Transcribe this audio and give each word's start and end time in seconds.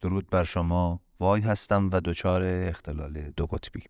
درود 0.00 0.30
بر 0.30 0.44
شما. 0.44 1.00
وای 1.20 1.40
هستم 1.40 1.90
و 1.92 2.00
دچار 2.00 2.42
اختلال 2.44 3.12
دو 3.36 3.46
قطبی. 3.46 3.82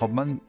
خب 0.00 0.10
من 0.10 0.40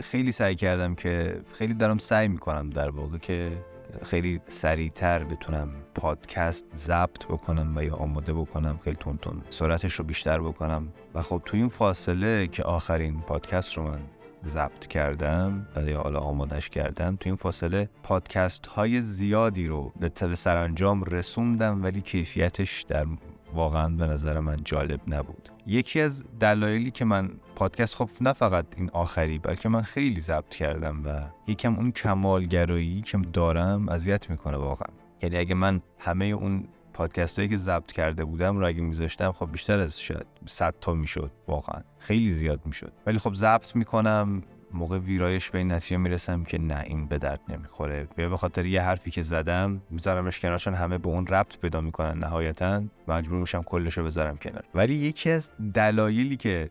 خیلی 0.00 0.32
سعی 0.32 0.54
کردم 0.54 0.94
که 0.94 1.40
خیلی 1.52 1.74
دارم 1.74 1.98
سعی 1.98 2.28
می‌کنم 2.28 2.70
در 2.70 2.90
واقع 2.90 3.18
که 3.18 3.64
خیلی 4.02 4.40
سریعتر 4.46 5.24
بتونم 5.24 5.68
پادکست 5.94 6.66
ضبط 6.76 7.24
بکنم 7.26 7.76
و 7.76 7.84
یا 7.84 7.94
آماده 7.94 8.32
بکنم 8.32 8.80
خیلی 8.84 8.96
تون 8.96 9.16
تون 9.16 9.42
سرعتش 9.48 9.94
رو 9.94 10.04
بیشتر 10.04 10.40
بکنم. 10.40 10.88
و 11.14 11.22
خب 11.22 11.42
توی 11.44 11.60
این 11.60 11.68
فاصله 11.68 12.46
که 12.46 12.62
آخرین 12.62 13.20
پادکست 13.20 13.74
رو 13.74 13.82
من 13.82 14.00
ضبط 14.44 14.86
کردم 14.86 15.66
و 15.76 15.82
یا 15.82 16.00
حالا 16.00 16.20
آمادش 16.20 16.70
کردم 16.70 17.16
توی 17.16 17.30
این 17.30 17.36
فاصله 17.36 17.88
پادکست 18.02 18.66
های 18.66 19.00
زیادی 19.00 19.66
رو 19.66 19.92
به 20.00 20.34
سرانجام 20.34 21.04
رسوندم 21.04 21.82
ولی 21.82 22.00
کیفیتش 22.00 22.82
در 22.82 23.06
واقعا 23.54 23.88
به 23.88 24.06
نظر 24.06 24.40
من 24.40 24.56
جالب 24.64 25.00
نبود. 25.08 25.48
یکی 25.66 26.00
از 26.00 26.24
دلایلی 26.40 26.90
که 26.90 27.04
من 27.04 27.30
پادکست 27.54 27.94
خب 27.94 28.08
نه 28.20 28.32
فقط 28.32 28.66
این 28.76 28.90
آخری 28.90 29.38
بلکه 29.38 29.68
من 29.68 29.82
خیلی 29.82 30.20
ضبط 30.20 30.48
کردم 30.48 31.02
و 31.04 31.22
یکم 31.50 31.74
اون 31.74 31.92
کمالگرایی 31.92 33.00
که 33.00 33.18
دارم 33.18 33.88
اذیت 33.88 34.30
می‌کنه 34.30 34.56
واقعا. 34.56 34.94
یعنی 35.22 35.36
اگه 35.36 35.54
من 35.54 35.82
همه 35.98 36.24
اون 36.24 36.64
پادکست 36.92 37.38
هایی 37.38 37.48
که 37.48 37.56
ضبط 37.56 37.92
کرده 37.92 38.24
بودم 38.24 38.58
رو 38.58 38.66
اگه 38.66 38.80
میذاشتم 38.80 39.32
خب 39.32 39.52
بیشتر 39.52 39.78
از 39.78 40.00
شاید 40.00 40.26
100 40.46 40.74
تا 40.80 40.94
می‌شد 40.94 41.30
واقعا. 41.48 41.82
خیلی 41.98 42.30
زیاد 42.30 42.60
می‌شد. 42.64 42.92
ولی 43.06 43.18
خب 43.18 43.34
ضبط 43.34 43.76
می‌کنم 43.76 44.42
موقع 44.72 44.98
ویرایش 44.98 45.50
به 45.50 45.58
این 45.58 45.72
نتیجه 45.72 45.96
می‌رسم 45.96 46.44
که 46.44 46.58
نه 46.58 46.82
این 46.86 47.06
به 47.06 47.18
درد 47.18 47.40
نمی‌خوره. 47.48 48.08
به 48.16 48.36
خاطر 48.36 48.66
یه 48.66 48.82
حرفی 48.82 49.10
که 49.10 49.22
زدم 49.22 49.82
میذارمش 49.90 50.40
کنار 50.40 50.60
همه 50.68 50.98
به 50.98 51.08
اون 51.08 51.26
ربط 51.26 51.58
پیدا 51.58 51.80
می‌کنن 51.80 52.18
نهایتا. 52.18 52.82
مجبور 53.08 53.38
میشم 53.38 53.62
کلش 53.62 53.98
بذارم 53.98 54.36
کنار. 54.36 54.64
ولی 54.74 54.94
یکی 54.94 55.30
از 55.30 55.50
دلایلی 55.74 56.36
که 56.36 56.70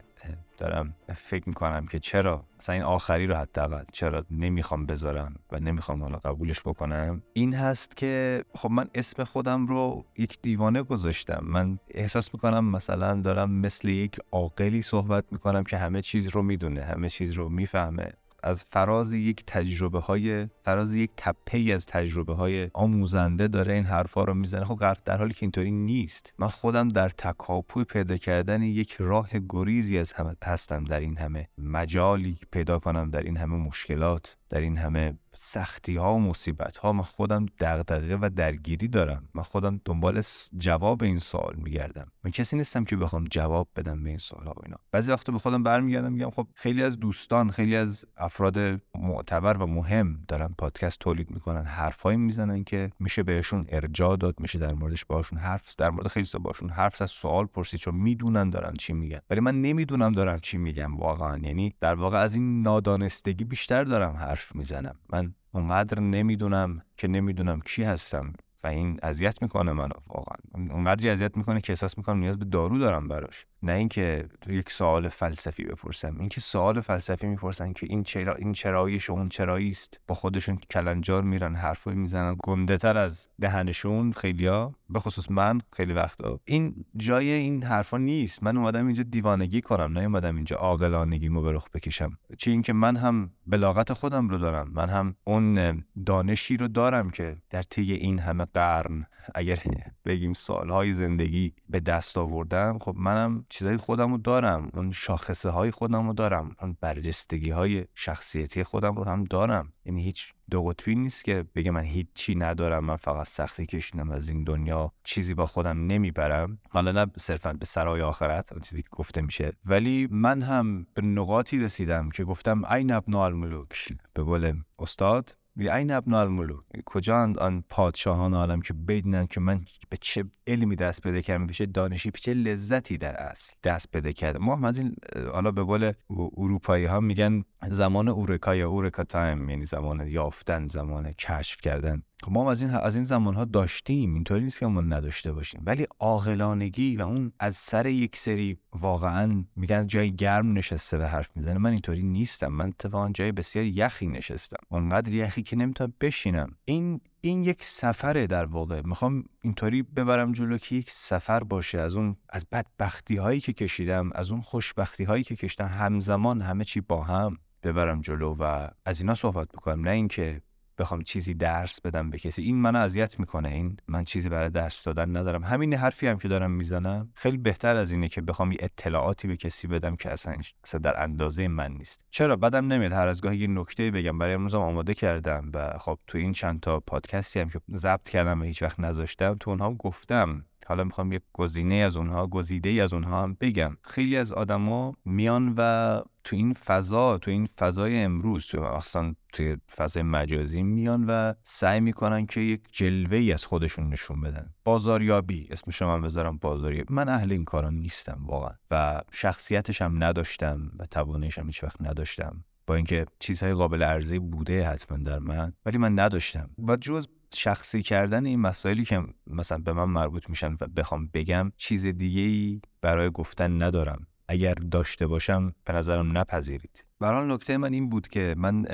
دارم 0.57 0.95
فکر 1.15 1.43
می‌کنم 1.47 1.87
که 1.87 1.99
چرا 1.99 2.45
مثلا 2.59 2.73
این 2.73 2.83
آخری 2.83 3.27
رو 3.27 3.35
حداقل 3.35 3.83
چرا 3.91 4.25
نمی‌خوام 4.31 4.85
بذارم 4.85 5.35
و 5.51 5.59
نمی‌خوام 5.59 6.03
حالا 6.03 6.17
قبولش 6.17 6.61
بکنم؟ 6.61 7.21
این 7.33 7.53
هست 7.53 7.97
که 7.97 8.43
خب 8.55 8.71
من 8.71 8.89
اسم 8.95 9.23
خودم 9.23 9.67
رو 9.67 10.05
یک 10.17 10.41
دیوانه 10.41 10.83
گذاشتم. 10.83 11.39
من 11.43 11.79
احساس 11.89 12.33
می‌کنم 12.33 12.65
مثلا 12.65 13.21
دارم 13.21 13.51
مثل 13.51 13.87
یک 13.87 14.19
عاقلی 14.31 14.81
صحبت 14.81 15.25
می‌کنم 15.31 15.63
که 15.63 15.77
همه 15.77 16.01
چیز 16.01 16.27
رو 16.27 16.41
می‌دونه 16.41 16.83
همه 16.83 17.09
چیز 17.09 17.33
رو 17.33 17.49
می‌فهمه. 17.49 18.13
از 18.43 18.63
فراز 18.63 19.11
یک 19.11 19.45
تجربه 19.45 19.99
های 19.99 20.47
فراز 20.69 20.93
یک 20.93 21.11
تپه 21.17 21.57
ای 21.57 21.71
از 21.71 21.85
تجربه 21.85 22.33
های 22.33 22.69
آموزنده 22.73 23.47
داره 23.47 23.73
این 23.73 23.83
حرفا 23.83 24.23
رو 24.23 24.33
می‌زنه. 24.33 24.65
خب 24.65 24.97
در 25.05 25.17
حالی 25.17 25.33
که 25.33 25.43
اینطوری 25.43 25.71
نیست. 25.71 26.33
من 26.37 26.47
خودم 26.47 26.89
در 26.89 27.09
تکاپوی 27.09 27.83
پیدا 27.83 28.17
کردن 28.17 28.61
یک 28.61 28.95
راه 28.99 29.29
گریزی 29.49 29.97
از 29.97 30.11
همه 30.11 30.35
هستم 30.43 30.83
در 30.83 30.99
این 30.99 31.17
همه 31.17 31.47
مجالی 31.57 32.37
پیدا 32.51 32.79
کنم 32.79 33.09
در 33.09 33.21
این 33.21 33.37
همه 33.37 33.55
مشکلات 33.55 34.37
در 34.49 34.59
این 34.59 34.77
همه 34.77 35.13
سختی 35.35 35.95
ها 35.95 36.15
و 36.15 36.19
مصیبت 36.19 36.77
ها 36.77 36.93
من 36.93 37.03
خودم 37.03 37.45
دغدغه 37.59 38.17
و 38.21 38.29
درگیری 38.35 38.87
دارم. 38.87 39.29
من 39.33 39.43
خودم 39.43 39.81
دنبال 39.85 40.21
جواب 40.57 41.03
این 41.03 41.19
سوال 41.19 41.55
میگردم. 41.55 42.11
من 42.23 42.31
کسی 42.31 42.57
نیستم 42.57 42.83
که 42.83 42.95
بخوام 42.95 43.25
جواب 43.31 43.67
بدم 43.75 44.03
به 44.03 44.09
این 44.09 44.17
سوال 44.17 44.45
ها 44.45 44.51
و 44.51 44.61
اینا. 44.65 44.77
بعضی 44.91 45.11
وقتا 45.11 45.31
به 45.31 45.39
خودم 45.39 45.63
برمیگردم 45.63 46.11
میگم 46.11 46.29
خب 46.29 46.47
خیلی 46.55 46.83
از 46.83 46.99
دوستان 46.99 47.49
خیلی 47.49 47.75
از 47.75 48.05
افراد 48.17 48.57
معتبر 48.95 49.57
و 49.57 49.67
مهم 49.67 50.23
دارن 50.27 50.55
پادکست 50.59 50.99
تولید 50.99 51.31
می‌کنن 51.31 51.63
حرفایی 51.63 52.17
می‌زنن 52.17 52.63
که 52.63 52.91
میشه 52.99 53.23
بهشون 53.23 53.65
ارجاع 53.69 54.17
داد 54.17 54.39
میشه 54.39 54.59
در 54.59 54.73
موردش 54.73 55.05
باشون 55.05 55.39
حرف 55.39 55.75
در 55.75 55.89
مورد 55.89 56.07
خیلی 56.07 56.27
باشون 56.41 56.69
حرف 56.69 57.01
از 57.01 57.11
سوال 57.11 57.45
پرسید 57.45 57.79
چون 57.79 57.95
می‌دونن 57.95 58.49
دارن 58.49 58.73
چی 58.73 58.93
میگن. 58.93 59.19
ولی 59.29 59.39
من 59.39 59.61
نمی‌دونم 59.61 60.11
دارم 60.11 60.39
چی 60.39 60.57
میگم 60.57 60.97
واقعا. 60.97 61.37
یعنی 61.37 61.75
در 61.79 61.95
واقع 61.95 62.17
از 62.17 62.35
این 62.35 62.61
نادانستگی 62.61 63.43
بیشتر 63.43 63.83
دارم 63.83 64.15
حرف 64.15 64.55
می‌زنم. 64.55 64.95
من 65.13 65.33
اونقدر 65.51 65.99
نمی‌دونم 65.99 66.81
که 66.97 67.07
نمی‌دونم 67.07 67.59
کی 67.59 67.83
هستم. 67.83 68.33
و 68.63 68.67
این 68.67 68.99
اذیت 69.03 69.41
می‌کنه 69.41 69.73
منو 69.73 69.93
واقعا. 70.07 70.37
اونقدر 70.75 71.11
اذیت 71.11 71.37
می‌کنه 71.37 71.61
که 71.61 71.73
احساس 71.73 71.97
می‌کنم 71.97 72.19
نیاز 72.19 72.39
به 72.39 72.45
دارو 72.45 72.77
دارم 72.77 73.07
براش. 73.07 73.45
نه 73.63 73.73
اینکه 73.73 74.29
یک 74.47 74.71
سوال 74.71 75.07
فلسفی 75.07 75.63
بپرسم 75.63 76.15
اینکه 76.19 76.41
سوال 76.41 76.81
فلسفی 76.81 77.27
می‌پرسن 77.27 77.73
که 77.73 77.87
این 77.89 78.03
چرا 78.03 78.35
این 78.35 78.53
چراییش 78.53 79.09
و 79.09 79.13
اون 79.13 79.29
چرایی 79.29 79.69
است 79.69 80.01
با 80.07 80.15
خودشون 80.15 80.57
کلنجار 80.57 81.21
میرن 81.23 81.55
حرفی 81.55 81.89
می‌زنن. 81.89 82.35
گنده 82.43 82.77
تر 82.77 82.97
از 82.97 83.29
دهنشون 83.41 84.11
خیلیا 84.11 84.75
به 84.89 84.99
خصوص 84.99 85.31
من 85.31 85.61
خیلی 85.73 85.93
وقتا. 85.93 86.39
این 86.45 86.85
جای 86.97 87.31
این 87.31 87.63
حرفا 87.63 87.97
نیست. 87.97 88.43
من 88.43 88.57
اومدم 88.57 88.85
اینجا 88.85 89.03
دیوانگی 89.03 89.61
کنم 89.61 89.93
نه 89.93 89.99
اومدم 89.99 90.35
اینجا 90.35 90.55
عاقلانگیمو 90.55 91.41
به 91.41 91.51
رخ 91.51 91.69
بکشم. 91.73 92.17
چه 92.37 92.51
اینکه 92.51 92.73
من 92.73 92.95
هم 92.95 93.31
بلاغت 93.47 93.93
خودم 93.93 94.29
رو 94.29 94.37
دارم. 94.37 94.71
من 94.73 94.89
هم 94.89 95.15
اون 95.23 95.83
دانشی 96.05 96.57
رو 96.57 96.67
دارم 96.67 97.09
که 97.09 97.37
در 97.49 97.63
طی 97.63 97.93
این 97.93 98.19
همه 98.19 98.45
قرن. 98.53 99.05
اگر 99.35 99.59
بگیم 100.05 100.33
سالهای 100.33 100.93
زندگی 100.93 101.53
به 101.69 101.79
دست 101.79 102.17
آوردم 102.17 102.77
خب 102.81 102.95
منم 102.97 103.45
چیزای 103.49 103.77
خودم 103.77 104.11
رو 104.11 104.17
دارم. 104.17 104.69
اون 104.73 104.91
شاخصه 104.91 105.49
های 105.49 105.71
خودم 105.71 106.07
رو 106.07 106.13
دارم. 106.13 106.55
اون 106.61 106.77
برجستگی 106.81 107.49
های 107.49 107.85
شخصیتی 107.95 108.63
خودم 108.63 108.95
رو 108.95 109.03
هم 109.03 109.23
دارم. 109.23 109.73
یعنی 109.85 110.03
هیچ 110.03 110.33
دو 110.51 110.63
قطبی 110.63 110.95
نیست 110.95 111.25
که 111.25 111.45
بگه 111.55 111.71
من 111.71 111.83
هیچی 111.83 112.35
ندارم. 112.35 112.85
من 112.85 112.95
فقط 112.95 113.27
سختی 113.27 113.65
کشیدم 113.65 114.11
از 114.11 114.29
این 114.29 114.43
دنیا. 114.43 114.91
چیزی 115.03 115.33
با 115.33 115.45
خودم 115.45 115.85
نمی‌برم. 115.87 116.59
حالا 116.69 116.91
نه 116.91 117.11
صرفا 117.17 117.53
به 117.53 117.65
سرای 117.65 118.01
آخرت. 118.01 118.51
اون 118.51 118.61
چیزی 118.61 118.81
که 118.81 118.89
گفته 118.91 119.21
میشه. 119.21 119.53
ولی 119.65 120.07
من 120.11 120.41
هم 120.41 120.87
به 120.93 121.01
نقاطی 121.01 121.59
رسیدم 121.59 122.09
که 122.09 122.23
گفتم 122.23 122.65
این 122.65 122.91
ابنا 122.91 123.25
الملوک. 123.25 123.93
به 124.13 124.23
قول 124.23 124.61
استاد 124.79 125.37
این 125.67 125.91
ابن 125.91 126.13
الملوک 126.13 126.63
کجا 126.85 127.33
آن 127.39 127.63
پادشاهان 127.69 128.33
عالم 128.33 128.61
که 128.61 128.73
بدونن 128.73 129.27
که 129.27 129.39
من 129.39 129.61
به 129.89 129.97
چه 130.01 130.25
علمی 130.47 130.75
دست 130.75 131.01
پیدا 131.01 131.21
کردم 131.21 131.47
به 131.47 131.65
دانشی 131.65 132.11
به 132.11 132.19
چه 132.19 132.33
لذتی 132.33 132.97
در 132.97 133.15
اصل 133.15 133.53
دست 133.63 133.91
پیدا 133.91 134.11
کردم 134.11 134.39
ما 134.39 134.67
از 134.67 134.79
این 134.79 134.95
حالا 135.33 135.51
به 135.51 135.63
قول 135.63 135.91
اروپایی 136.37 136.85
ها 136.85 136.99
میگن 136.99 137.43
زمان 137.69 138.07
اورکا 138.07 138.55
یا 138.55 138.69
اورکا 138.69 139.03
تایم 139.03 139.49
یعنی 139.49 139.65
زمان 139.65 140.07
یافتن 140.07 140.67
زمان 140.67 141.11
کشف 141.11 141.61
کردن 141.61 142.03
خب 142.23 142.31
ما 142.31 142.51
از 142.51 142.61
این 142.61 142.69
از 142.69 142.95
این 142.95 143.03
زمان 143.03 143.35
ها 143.35 143.45
داشتیم 143.45 144.13
اینطوری 144.13 144.43
نیست 144.43 144.59
که 144.59 144.65
ما 144.65 144.81
نداشته 144.81 145.31
باشیم. 145.31 145.61
ولی 145.65 145.87
عاقلانگی 145.99 146.97
و 146.97 147.01
اون 147.01 147.31
از 147.39 147.55
سر 147.55 147.85
یک 147.85 148.17
سری 148.17 148.57
واقعا 148.73 149.43
میگن 149.55 149.87
جای 149.87 150.15
گرم 150.15 150.53
نشسته 150.53 150.97
به 150.97 151.07
حرف 151.07 151.31
می‌زنه. 151.35 151.57
من 151.57 151.69
اینطوری 151.69 152.03
نیستم. 152.03 152.47
من 152.47 152.67
اتفاقا 152.67 153.09
جای 153.09 153.31
بسیار 153.31 153.65
یخی 153.65 154.07
نشستم. 154.07 154.57
اونقدر 154.69 155.13
یخی 155.13 155.43
که 155.43 155.55
نمی‌تونم 155.55 155.93
بشینم. 156.01 156.55
این 156.65 157.01
این 157.21 157.43
یک 157.43 157.63
سفره 157.63 158.27
در 158.27 158.45
واقع. 158.45 158.81
می‌خوام 158.85 159.23
اینطوری 159.41 159.83
ببرم 159.83 160.31
جلو 160.31 160.57
که 160.57 160.75
یک 160.75 160.89
سفر 160.89 161.43
باشه. 161.43 161.81
از 161.81 161.95
اون 161.95 162.15
از 162.29 162.45
بدبختی 162.51 163.15
هایی 163.15 163.39
که 163.39 163.53
کشیدم 163.53 164.09
از 164.15 164.31
اون 164.31 164.41
خوشبختی 164.41 165.03
هایی 165.03 165.23
که 165.23 165.35
کشیدم 165.35 165.67
همزمان 165.67 166.41
همه 166.41 166.63
چی 166.63 166.81
با 166.81 167.03
هم 167.03 167.37
ببرم 167.63 168.01
جلو 168.01 168.35
و 168.39 168.67
از 168.85 169.01
اینا 169.01 169.15
صحبت 169.15 169.47
بکنم. 169.47 169.81
نه 169.81 169.91
اینکه 169.91 170.41
بخوام 170.79 171.01
چیزی 171.01 171.33
درس 171.33 171.81
بدم 171.81 172.09
به 172.09 172.19
کسی. 172.19 172.41
این 172.41 172.55
منو 172.61 172.79
اذیت 172.79 173.19
می‌کنه. 173.19 173.49
این 173.49 173.77
من 173.87 174.03
چیزی 174.03 174.29
برای 174.29 174.49
درس 174.49 174.83
دادن 174.83 175.17
ندارم. 175.17 175.43
همین 175.43 175.73
حرفی 175.73 176.07
هم 176.07 176.17
که 176.17 176.27
دارم 176.27 176.51
می‌زنم 176.51 177.09
خیلی 177.13 177.37
بهتر 177.37 177.75
از 177.75 177.91
اینه 177.91 178.09
که 178.09 178.21
بخوام 178.21 178.51
یه 178.51 178.57
اطلاعاتی 178.61 179.27
به 179.27 179.37
کسی 179.37 179.67
بدم 179.67 179.95
که 179.95 180.11
اصلا 180.11 180.35
اصلا 180.63 180.79
در 180.79 181.03
اندازه 181.03 181.47
من 181.47 181.71
نیست. 181.71 182.05
چرا؟ 182.09 182.35
بدم 182.35 182.67
نمیاد. 182.73 182.91
هر 182.91 183.07
از 183.07 183.21
گاهی 183.21 183.37
یه 183.37 183.47
نکته 183.47 183.91
بگم. 183.91 184.17
برای 184.17 184.33
امروزم 184.33 184.61
آماده 184.61 184.93
کردم 184.93 185.51
و 185.53 185.77
خب 185.77 185.99
تو 186.07 186.17
این 186.17 186.31
چند 186.31 186.59
تا 186.59 186.79
پادکستی 186.79 187.39
هم 187.39 187.49
که 187.49 187.59
ضبط 187.73 188.09
کردم 188.09 188.41
و 188.41 188.43
هیچ 188.43 188.63
وقت 188.63 188.79
نذاشتم 188.79 189.35
تو 189.39 189.49
اونها 189.49 189.73
گفتم. 189.73 190.45
حالا 190.69 190.83
می‌خوام 190.83 191.11
یک 191.11 191.21
گزینه 191.33 191.75
از 191.75 191.97
اونها 191.97 192.27
گزیده 192.27 192.69
از 192.69 192.93
اونها 192.93 193.23
هم 193.23 193.37
بگم. 193.41 193.77
خیلی 193.83 194.17
از 194.17 194.33
آدما 194.33 194.93
میان 195.05 195.53
و 195.57 196.01
تو 196.23 196.35
این 196.35 196.53
فضا 196.53 197.17
تو 197.17 197.31
این 197.31 197.45
فضای 197.45 198.03
امروز 198.03 198.47
تو 198.47 198.63
اصلا 198.63 199.13
توی 199.33 199.57
فضای 199.75 200.03
مجازی 200.03 200.63
میان 200.63 201.05
و 201.07 201.33
سعی 201.43 201.79
می‌کنن 201.79 202.25
که 202.25 202.41
یک 202.41 202.61
جلوه 202.71 203.17
ای 203.17 203.33
از 203.33 203.45
خودشون 203.45 203.89
نشون 203.89 204.21
بدن. 204.21 204.49
بازاریابی 204.63 205.47
اسم 205.51 205.71
شما 205.71 205.99
بذارم 205.99 206.37
بازاریابی. 206.37 206.93
من 206.93 207.09
اهل 207.09 207.31
این 207.31 207.45
کارا 207.45 207.69
نیستم 207.69 208.21
واقعا 208.25 208.55
و 208.71 209.01
شخصیتش 209.11 209.81
هم 209.81 210.03
نداشتم 210.03 210.71
و 210.79 210.85
توانش 210.85 211.39
هم 211.39 211.45
هیچ 211.45 211.63
وقت 211.63 211.81
نداشتم. 211.81 212.43
با 212.67 212.75
اینکه 212.75 213.05
چیزهای 213.19 213.53
قابل 213.53 213.83
عرضه 213.83 214.19
بوده 214.19 214.67
حتما 214.67 214.97
در 214.97 215.19
من 215.19 215.53
ولی 215.65 215.77
من 215.77 215.99
نداشتم. 215.99 216.49
و 216.67 216.75
جز 216.75 217.07
شخصی 217.33 217.83
کردن 217.83 218.25
این 218.25 218.39
مسائلی 218.39 218.85
که 218.85 219.03
مثلا 219.27 219.57
به 219.57 219.73
من 219.73 219.85
مربوط 219.85 220.29
میشن 220.29 220.53
و 220.53 220.67
بخوام 220.75 221.09
بگم 221.13 221.51
چیز 221.57 221.85
دیگه 221.85 222.21
ای 222.21 222.61
برای 222.81 223.09
گفتن 223.09 223.63
ندارم. 223.63 224.07
اگر 224.27 224.53
داشته 224.53 225.07
باشم 225.07 225.53
به 225.65 225.73
نظرم 225.73 226.17
نپذیرید. 226.17 226.85
برای 226.99 227.33
نکته 227.33 227.57
من 227.57 227.73
این 227.73 227.89
بود 227.89 228.07
که 228.07 228.35
من 228.37 228.65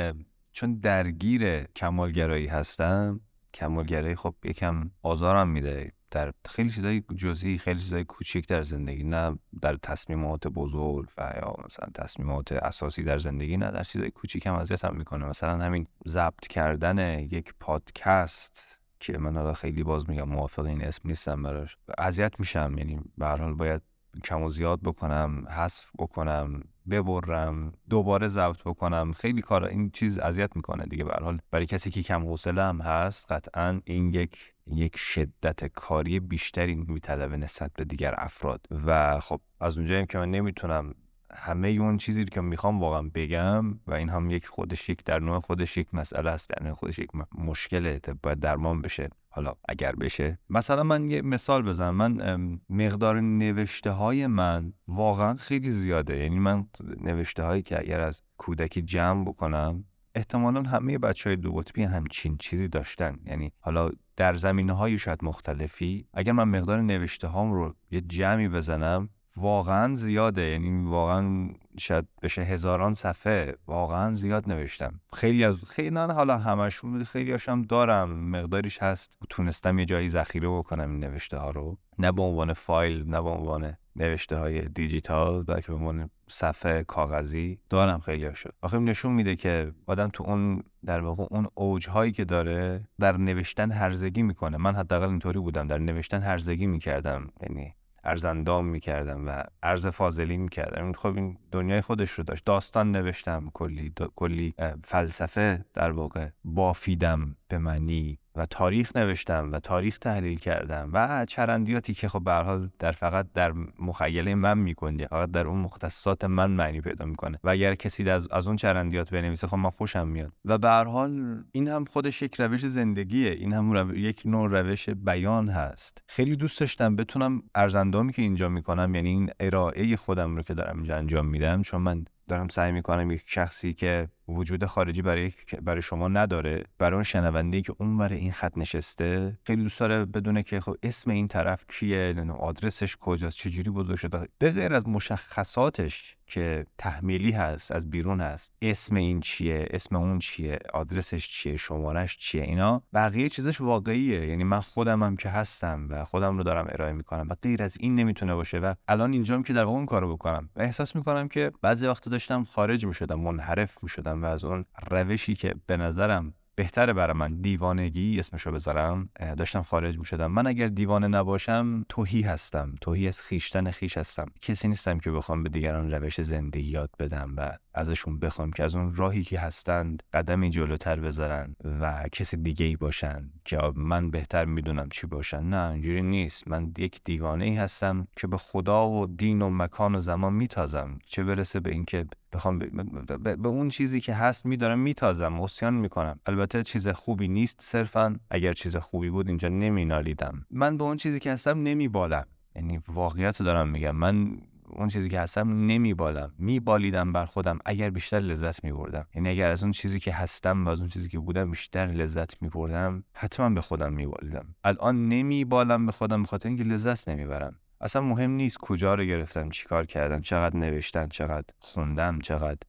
چون 0.52 0.80
درگیر 0.80 1.64
کمالگرایی 1.64 2.48
هستم 2.48 3.22
کمالگرایی 3.54 4.16
خب 4.16 4.36
یکم 4.44 4.92
آزارم 5.02 5.50
میده. 5.50 5.92
در 6.12 6.34
خیلی 6.46 6.70
چیزای 6.70 7.04
جزئی 7.16 7.58
خیلی 7.58 7.80
چیزای 7.80 8.04
کوچیک 8.04 8.48
در 8.48 8.62
زندگی 8.62 9.04
نه 9.04 9.40
در 9.62 9.76
تصمیمات 9.76 10.48
بزرگ 10.48 11.10
و 11.18 11.34
یا 11.36 11.56
مثلا 11.66 11.90
تصمیمات 11.94 12.52
اساسی 12.52 13.04
در 13.04 13.18
زندگی 13.18 13.58
نه 13.58 13.72
در 13.72 13.84
چیزای 13.84 14.12
کوچیک 14.12 14.48
هم 14.48 14.66
هم 14.84 14.96
می‌کنه. 14.96 15.26
مثلا 15.26 15.58
همین 15.58 15.88
ضبط 16.08 16.48
کردن 16.50 17.20
یک 17.20 17.54
پادکست 17.60 18.80
که 19.00 19.18
من 19.18 19.38
حالا 19.38 19.54
خیلی 19.54 19.84
باز 19.84 20.10
میگم 20.10 20.30
موافق 20.30 20.66
این 20.66 20.84
اسم 20.84 21.02
نیستم 21.10 21.44
براش. 21.44 21.78
اذیت 21.98 22.40
میشم 22.40 22.76
یعنی 22.78 23.00
به 23.18 23.28
حال 23.28 23.54
باید 23.54 23.82
کم 24.24 24.42
و 24.42 24.50
زیاد 24.50 24.82
بکنم 24.82 25.46
حذف 25.50 25.92
بکنم 26.00 26.64
ببرم 26.90 27.74
دوباره 27.90 28.28
ضبط 28.28 28.64
بکنم. 28.64 29.14
خیلی 29.14 29.42
کار 29.42 29.66
این 29.66 29.90
چیز 29.90 30.18
اذیت 30.18 30.56
می‌کنه 30.56 30.86
دیگه 30.86 31.04
به 31.04 31.14
حال. 31.22 31.40
برای 31.52 31.66
کسی 31.66 31.90
که 31.92 32.04
کم 32.04 32.22
حوصله 32.28 32.64
هم 32.64 32.82
هست 32.82 33.32
قطعا 33.32 33.82
این 33.86 34.14
یک 34.14 34.55
یک 34.68 34.98
شدت 34.98 35.66
کاری 35.66 36.20
بیشتری 36.20 36.76
میطلبه 36.76 37.38
نسبت 37.38 37.72
به 37.74 37.84
دیگر 37.84 38.16
افراد. 38.18 38.68
و 38.86 39.20
خب 39.20 39.42
از 39.60 39.78
اونجایی 39.78 40.06
که 40.06 40.18
من 40.18 40.32
نمی‌تونم 40.32 40.96
همه 41.32 41.68
اون 41.68 41.98
چیزی 41.98 42.26
که 42.26 42.42
می‌خوام 42.42 42.80
واقعا 42.80 43.12
بگم 43.14 43.80
و 43.88 43.94
این 43.94 44.10
هم 44.10 44.30
یک 44.30 44.48
خودش 44.48 44.90
یک 44.90 45.04
در 45.04 45.20
نوع 45.20 45.40
خودش 45.40 45.78
یک 45.78 45.94
مسئله 45.94 46.30
است 46.30 46.50
در 46.50 46.64
نوع 46.64 46.74
خودش 46.74 47.00
یک 47.00 47.10
مشکله 47.38 48.02
باید 48.24 48.40
درمان 48.40 48.82
بشه. 48.82 49.10
حالا 49.30 49.54
اگر 49.70 49.92
بشه. 49.92 50.40
مثلا 50.50 50.84
من 50.84 51.10
یه 51.10 51.22
مثال 51.22 51.62
بزنم. 51.62 51.96
من 51.96 52.60
مقدار 52.70 53.22
نوشته 53.22 53.92
های 53.92 54.28
من 54.28 54.74
واقعا 54.88 55.34
خیلی 55.34 55.70
زیاده. 55.70 56.18
یعنی 56.18 56.40
من 56.40 56.68
نوشته 57.02 57.44
هایی 57.44 57.62
که 57.62 57.80
اگر 57.80 58.02
از 58.02 58.22
کودکی 58.38 58.82
جمع 58.82 59.26
بکنم 59.26 59.86
احتمالا 60.16 60.62
همه 60.64 60.98
بچه 60.98 61.30
های 61.30 61.38
دو 61.38 61.54
قطبی 61.54 61.84
همچین 61.84 62.38
چیزی 62.38 62.68
داشتن. 62.68 63.20
یعنی 63.26 63.52
حالا 63.60 63.92
در 64.18 64.34
زمینه 64.34 64.74
های 64.74 64.98
شاید 64.98 65.24
مختلفی 65.24 66.08
اگر 66.14 66.32
من 66.32 66.44
مقدار 66.44 66.82
نوشته 66.82 67.28
هام 67.28 67.54
رو 67.54 67.74
یه 67.92 68.02
جمعی 68.02 68.48
بزنم 68.48 69.10
واقعا 69.38 69.96
زیاده. 69.96 70.42
یعنی 70.42 70.86
واقعا 70.90 71.50
شاید 71.80 72.08
بشه 72.22 72.42
هزاران 72.42 72.94
صفحه 72.94 73.58
واقعا 73.68 74.14
زیاد 74.14 74.50
نوشتم. 74.50 75.00
خیلی 75.14 75.44
از 75.44 75.64
خیلی 75.64 75.90
نه 75.90 76.14
حالا 76.14 76.38
همشون 76.38 77.04
خیلی 77.04 77.32
هاشم 77.32 77.62
دارم. 77.62 78.30
مقداریش 78.30 78.84
هست. 78.84 79.18
تونستم 79.30 79.80
یه 79.80 79.86
جایی 79.86 80.10
ذخیره 80.10 80.50
بکنم 80.50 80.92
این 80.92 81.00
نوشته 81.00 81.38
ها 81.38 81.52
رو. 81.52 81.78
نه 82.00 82.12
به 82.12 82.22
عنوان 82.22 82.54
فایل 82.54 83.04
نه 83.10 83.22
به 83.22 83.30
عنوان 83.30 83.78
نوشته 83.96 84.38
های 84.38 84.62
دیجیتال 84.62 85.44
بلکه 85.44 85.68
به 85.68 85.74
عنوان 85.74 86.10
صفحه 86.28 86.84
کاغذی 86.84 87.60
دارم 87.70 88.00
خیلی 88.00 88.36
شد. 88.36 88.54
آخه 88.62 88.80
نشون 88.80 89.12
میده 89.12 89.36
که 89.36 89.72
آدم 89.88 90.10
تو 90.14 90.24
اون 90.24 90.64
در 90.86 91.02
واقع 91.02 91.26
اون 91.30 91.48
اوج 91.56 91.90
هایی 91.90 92.12
که 92.12 92.26
داره 92.26 92.88
در 93.00 93.18
نوشتن 93.18 93.72
هرزگی 93.72 94.24
می‌کنه. 94.24 94.58
من 94.58 94.76
حداقل 94.76 95.08
اینطوری 95.10 95.40
بودم. 95.40 95.68
در 95.68 95.78
نوشتن 95.78 96.22
هرزگی 96.22 96.68
می‌کردم. 96.68 97.30
یعنی 97.42 97.74
ارزندام 98.04 98.66
می‌کردم 98.66 99.28
و 99.28 99.44
ارز 99.64 99.88
فاضلی 99.88 100.38
می‌کردم. 100.38 100.94
خب 100.94 101.16
این 101.16 101.38
دنیای 101.52 101.82
خودش 101.82 102.12
رو 102.12 102.24
داشت. 102.24 102.46
داستان 102.46 102.92
نوشتم. 102.92 103.50
کلی 103.54 103.94
کلی 104.16 104.54
فلسفه 104.84 105.66
در 105.74 105.92
واقع 105.92 106.30
بافیدم. 106.44 107.36
به 107.48 107.58
معنی 107.58 108.20
و 108.36 108.46
تاریخ 108.46 108.96
نوشتم 108.96 109.52
و 109.52 109.60
تاریخ 109.60 109.98
تحلیل 109.98 110.40
کردم 110.40 110.90
و 110.94 111.26
چرندیاتی 111.26 111.94
که 111.94 112.08
خب 112.08 112.24
به 112.24 112.70
در 112.80 112.92
فقط 112.92 113.28
در 113.34 113.54
مخیله 113.80 114.36
من 114.36 114.58
می‌کنه 114.58 115.08
فقط 115.08 115.32
در 115.32 115.48
اون 115.48 115.60
مختصات 115.60 116.26
من 116.26 116.52
معنی 116.52 116.82
پیدا 116.82 117.06
می‌کنه. 117.06 117.40
و 117.44 117.50
اگر 117.50 117.76
کسی 117.76 118.10
از, 118.10 118.28
از 118.32 118.48
اون 118.48 118.56
چرندیات 118.56 119.10
بنویسه 119.10 119.48
خب 119.48 119.58
من 119.58 119.70
خوشم 119.70 120.08
میاد. 120.08 120.32
و 120.46 120.58
به 120.58 120.70
حال 120.70 121.44
این 121.52 121.68
هم 121.68 121.86
خودش 121.86 122.22
یک 122.22 122.36
روش 122.36 122.66
زندگیه. 122.66 123.32
این 123.32 123.54
هم 123.54 123.96
یک 123.96 124.22
نوع 124.26 124.50
روش 124.50 124.90
بیان 124.90 125.50
هست. 125.50 126.02
خیلی 126.08 126.36
دوست 126.36 126.60
داشتم 126.60 126.96
بتونم 126.96 127.44
ارزندامی 127.56 128.14
که 128.14 128.22
اینجا 128.22 128.50
می‌کنم 128.50 128.96
یعنی 128.96 129.10
این 129.10 129.30
ارائه 129.40 129.96
خودم 129.96 130.36
رو 130.36 130.42
که 130.42 130.54
دارم 130.54 130.76
اینجا 130.76 130.98
انجام 130.98 131.26
میدم 131.26 131.62
چون 131.62 131.82
من 131.82 132.06
دارم 132.28 132.48
سعی 132.48 132.72
می‌کنم 132.72 133.12
یک 133.12 133.24
شخصی 133.26 133.74
که 133.74 134.08
وجود 134.28 134.66
خارجی 134.66 135.02
برای 135.02 135.32
برای 135.62 135.82
شما 135.82 136.08
نداره. 136.08 136.64
برای 136.78 136.94
اون 136.94 137.04
شنونده 137.04 137.62
که 137.62 137.76
اون 137.78 137.98
برای 137.98 138.20
این 138.20 138.32
خط 138.32 138.58
نشسته 138.58 139.38
خیلی 139.44 139.64
دوست 139.64 139.80
داره 139.80 140.06
بدونه 140.06 140.44
که 140.44 140.60
خب 140.60 140.76
اسم 140.84 141.12
این 141.12 141.28
طرف 141.28 141.66
کیه 141.68 142.16
آدرسش 142.40 142.98
کجاست 142.98 143.38
چجوری 143.38 143.70
بزرگ 143.70 143.96
شده 143.96 144.28
به 144.38 144.52
غیر 144.52 144.74
از 144.74 144.88
مشخصاتش 144.88 146.16
که 146.28 146.66
تحمیلی 146.78 147.32
هست 147.32 147.72
از 147.72 147.90
بیرون 147.90 148.22
هست. 148.22 148.54
اسم 148.62 148.96
این 148.96 149.20
چیه؟ 149.20 149.68
اسم 149.70 149.96
اون 149.96 150.20
چیه؟ 150.20 150.60
آدرسش 150.74 151.28
چیه؟ 151.28 151.58
شمارش 151.58 152.18
چیه؟ 152.18 152.44
اینا 152.44 152.84
بقیه 152.94 153.30
چیزش 153.30 153.62
واقعیه. 153.62 154.28
یعنی 154.28 154.44
من 154.44 154.60
خودم 154.60 155.04
هم 155.04 155.16
که 155.16 155.30
هستم 155.30 155.88
و 155.90 156.06
خودم 156.06 156.38
رو 156.38 156.44
دارم 156.44 156.66
ارائه 156.70 156.94
می‌کنم 156.94 157.28
و 157.30 157.36
غیر 157.42 157.64
از 157.64 157.78
این 157.80 157.96
نمی‌تونه 157.96 158.36
باشه 158.36 158.60
و 158.60 158.74
الان 158.88 159.14
اینجام 159.14 159.44
که 159.44 159.54
در 159.54 159.64
واقع 159.64 159.78
اون 159.78 159.86
کارو 159.86 160.14
بکنم. 160.14 160.50
و 160.56 160.62
احساس 160.62 160.96
می‌کنم 160.96 161.28
که 161.28 161.52
بعضی 161.62 161.88
وقت 161.88 162.10
داشتم 162.10 162.44
خارج 162.44 162.86
می‌شدم 162.86 163.20
منحرف 163.20 163.84
می‌شدم 163.84 164.24
و 164.24 164.26
از 164.26 164.44
اون 164.44 164.66
روشی 164.92 165.36
که 165.36 165.56
به 165.68 165.78
نظرم 165.78 166.34
بهتره 166.56 166.94
برای 166.94 167.18
من. 167.18 167.42
دیوانگی 167.42 168.20
اسمشو 168.20 168.52
بذارم. 168.52 169.10
داشتم 169.38 169.62
خارج 169.62 170.00
می‌شدم. 170.00 170.28
من 170.28 170.48
اگر 170.48 170.68
دیوانه 170.68 171.08
نباشم 171.08 171.86
توهی 171.90 172.22
هستم. 172.22 172.76
توهی 172.82 173.08
از 173.08 173.22
خیشتن 173.22 173.72
خیش 173.72 173.98
هستم. 173.98 174.32
کسی 174.42 174.68
نیستم 174.68 175.00
که 175.00 175.12
بخوام 175.12 175.44
به 175.44 175.50
دیگران 175.50 175.92
روش 175.92 176.22
زندگی 176.22 176.70
یاد 176.70 176.90
بدم 177.00 177.34
و 177.38 177.58
ازشون 177.76 178.20
بخوام 178.20 178.52
که 178.52 178.64
از 178.64 178.76
اون 178.76 178.94
راهی 178.94 179.24
که 179.24 179.40
هستند 179.40 180.04
قدمی 180.14 180.50
جلوتر 180.50 181.00
بذارن 181.00 181.56
و 181.82 182.06
کسی 182.12 182.38
دیگه 182.38 182.66
ای 182.66 182.76
باشن 182.76 183.30
که 183.46 183.60
من 183.76 184.12
بهتر 184.12 184.46
می‌دونم 184.46 184.90
چی 184.90 185.08
باشن. 185.08 185.44
نه 185.44 185.72
اینجوری 185.72 186.02
نیست. 186.02 186.48
من 186.48 186.72
یک 186.78 187.02
دیوانه 187.04 187.46
ای 187.46 187.56
هستم 187.56 188.08
که 188.16 188.28
به 188.28 188.38
خدا 188.38 188.90
و 188.90 189.08
دین 189.08 189.42
و 189.42 189.50
مکان 189.50 189.96
و 189.96 190.00
زمان 190.00 190.34
میتازم. 190.34 191.00
چه 191.06 191.24
برسه 191.24 191.60
به 191.60 191.72
اینکه 191.72 192.06
بخوام 192.34 192.60
به, 192.60 193.48
اون 193.48 193.70
چیزی 193.70 194.02
که 194.02 194.14
هست 194.14 194.46
میدارم 194.46 194.80
میتازم. 194.80 195.42
اسیان 195.42 195.74
می‌کنم. 195.74 196.20
البته 196.26 196.64
چیز 196.64 196.88
خوبی 196.88 197.28
نیست 197.28 197.58
صرفا. 197.62 198.20
اگر 198.30 198.54
چیز 198.54 198.78
خوبی 198.78 199.10
بود 199.10 199.28
اینجا 199.28 199.50
نمینالیدم. 199.50 200.46
من 200.52 200.78
به 200.78 200.84
اون 200.84 200.98
چیزی 200.98 201.20
که 201.20 201.32
هستم 201.32 201.64
نمیبالم. 201.64 202.26
یعنی 202.56 202.80
واقعیت 202.88 203.44
دارم 203.44 203.70
میگم. 203.70 203.96
من 203.96 204.38
اون 204.70 204.88
چیزی 204.88 205.10
که 205.10 205.20
هستم 205.20 205.66
نمیبالم. 205.66 206.34
میبالیدم 206.38 207.14
بر 207.14 207.26
خودم. 207.26 207.60
اگر 207.66 207.90
بیشتر 207.90 208.20
لذت 208.20 208.64
میبردم. 208.64 209.08
یعنی 209.16 209.30
اگر 209.30 209.52
از 209.52 209.64
اون 209.64 209.72
چیزی 209.72 210.00
که 210.00 210.14
هستم 210.14 210.66
و 210.66 210.70
از 210.70 210.80
اون 210.80 210.90
چیزی 210.90 211.10
که 211.10 211.20
بودم 211.20 211.52
بیشتر 211.52 211.86
لذت 211.86 212.42
میبردم 212.42 213.04
حتما 213.14 213.50
به 213.50 213.62
خودم 213.62 213.94
میبالیدم. 213.94 214.56
الان 214.64 215.08
نمیبالم 215.08 215.86
به 215.86 215.92
خودم 215.92 216.22
به 216.22 216.28
خاطر 216.28 216.50
اینکه 216.50 216.64
لذت 216.64 217.10
نمی‌برم. 217.10 217.56
اصلا 217.82 218.02
مهم 218.02 218.32
نیست 218.32 218.58
کجا 218.58 218.96
رو 218.96 219.04
گرفتم 219.04 219.50
چیکار 219.50 219.86
کردم 219.86 220.22
چقدر 220.22 220.58
نوشتم 220.58 221.08
چقدر 221.08 221.54
خوندم 221.60 222.20
چقدر 222.20 222.60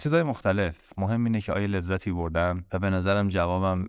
چیزهای 0.00 0.22
مختلف. 0.22 0.92
مهم 0.98 1.24
اینه 1.24 1.40
که 1.40 1.52
آیا 1.52 1.66
لذتی 1.66 2.12
بردم 2.12 2.64
و 2.72 2.78
به 2.78 2.90
نظرم 2.90 3.28
جوابم 3.28 3.86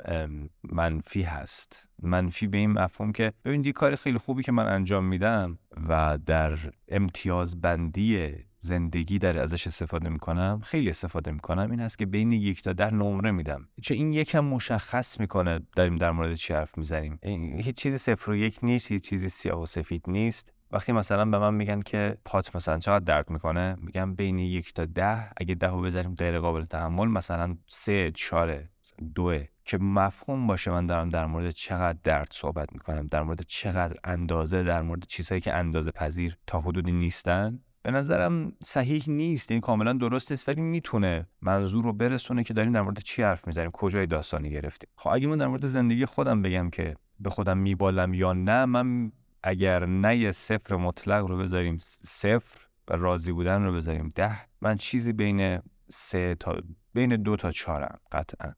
منفی 0.63 1.21
هست. 1.21 1.89
منفی 2.03 2.47
به 2.47 2.57
این 2.57 2.71
مفهوم 2.71 3.11
که 3.11 3.33
ببینید 3.45 3.65
یه 3.65 3.71
کار 3.71 3.95
خیلی 3.95 4.17
خوبی 4.17 4.43
که 4.43 4.51
من 4.51 4.67
انجام 4.67 5.05
میدم 5.05 5.59
و 5.89 6.17
در 6.25 6.57
امتیاز 6.87 7.61
بندی 7.61 8.33
زندگی 8.59 9.19
در 9.19 9.39
ازش 9.39 9.67
استفاده 9.67 10.09
می‌کنم 10.09 10.61
خیلی 10.63 10.89
استفاده 10.89 11.31
می‌کنم 11.31 11.71
این 11.71 11.79
هست 11.79 11.97
که 11.97 12.05
بین 12.05 12.31
یک 12.31 12.61
تا 12.61 12.73
ده 12.73 12.93
نمره 12.93 13.31
میدم. 13.31 13.67
چون 13.81 13.97
این 13.97 14.13
یکم 14.13 14.39
مشخص 14.39 15.19
می‌کنه 15.19 15.59
داریم 15.75 15.95
در 15.95 16.11
مورد 16.11 16.33
چی 16.33 16.53
حرف 16.53 16.77
می‌زنیم. 16.77 17.19
هیچ 17.59 17.75
چیزی 17.75 17.97
صفر 17.97 18.31
و 18.31 18.35
یک 18.35 18.59
نیست 18.63 18.91
هیچ 18.91 19.03
چیزی 19.03 19.29
سیاه 19.29 19.61
و 19.61 19.65
سفید 19.65 20.03
نیست. 20.07 20.53
وقتی 20.71 20.91
مثلا 20.91 21.25
به 21.25 21.39
من 21.39 21.53
میگن 21.53 21.81
که 21.81 22.17
پات 22.25 22.55
مثلا 22.55 22.79
چقدر 22.79 23.05
درد 23.05 23.29
می‌کنه 23.29 23.75
میگم 23.81 24.15
بین 24.15 24.39
یک 24.39 24.73
تا 24.73 24.85
ده 24.85 25.29
اگه 25.37 25.55
ده 25.55 25.67
رو 25.67 25.81
بذاریم 25.81 26.15
غیر 26.15 26.39
قابل 26.39 26.63
تحمل 26.63 27.07
مثلا 27.07 27.57
سه 27.67 28.11
چهاره 28.15 28.69
دوه 29.15 29.45
که 29.65 29.77
مفهوم 29.77 30.47
باشه 30.47 30.71
من 30.71 30.87
دارم 30.87 31.09
در 31.09 31.25
مورد 31.25 31.49
چقدر 31.49 31.97
درد 32.03 32.27
صحبت 32.31 32.73
می‌کنم 32.73 33.07
در 33.07 33.23
مورد 33.23 33.41
چقدر 33.41 33.95
اندازه 34.03 34.63
در 34.63 34.81
مورد 34.81 35.05
چیزهایی 35.05 35.41
که 35.41 35.53
اندازه 35.53 35.91
پذیر 35.91 36.37
تا 36.47 36.59
حدودی 36.59 36.91
نیستن. 36.91 37.59
به 37.83 37.91
نظرم 37.91 38.53
صحیح 38.63 39.03
نیست 39.07 39.51
این 39.51 39.61
کاملا 39.61 39.93
درست 39.93 40.31
است 40.31 40.49
ولی 40.49 40.61
می‌تونه 40.61 41.27
منظور 41.41 41.83
رو 41.83 41.93
برسونه 41.93 42.43
که 42.43 42.53
داریم 42.53 42.71
در 42.71 42.81
مورد 42.81 42.99
چی 42.99 43.23
حرف 43.23 43.47
می‌زنیم 43.47 43.71
کجای 43.71 44.05
داستانی 44.05 44.49
گرفتیم. 44.49 44.89
خب 44.95 45.09
اگه 45.09 45.27
من 45.27 45.37
در 45.37 45.47
مورد 45.47 45.65
زندگی 45.65 46.05
خودم 46.05 46.41
بگم 46.41 46.69
که 46.69 46.95
به 47.19 47.29
خودم 47.29 47.57
میبالم 47.57 48.13
یا 48.13 48.33
نه 48.33 48.65
من 48.65 49.11
اگر 49.43 49.85
نه 49.85 50.31
صفر 50.31 50.75
مطلق 50.75 51.25
رو 51.25 51.37
بذاریم 51.37 51.77
صفر 52.01 52.61
و 52.87 52.95
راضی 52.95 53.31
بودن 53.31 53.63
رو 53.63 53.73
بذاریم 53.73 54.09
ده 54.15 54.39
من 54.61 54.77
چیزی 54.77 55.13
بین 55.13 55.61
سه 55.89 56.35
تا 56.35 56.61
بین 56.93 57.15
دو 57.15 57.35
تا 57.35 57.51
چهارم 57.51 57.99
قطعا. 58.11 58.53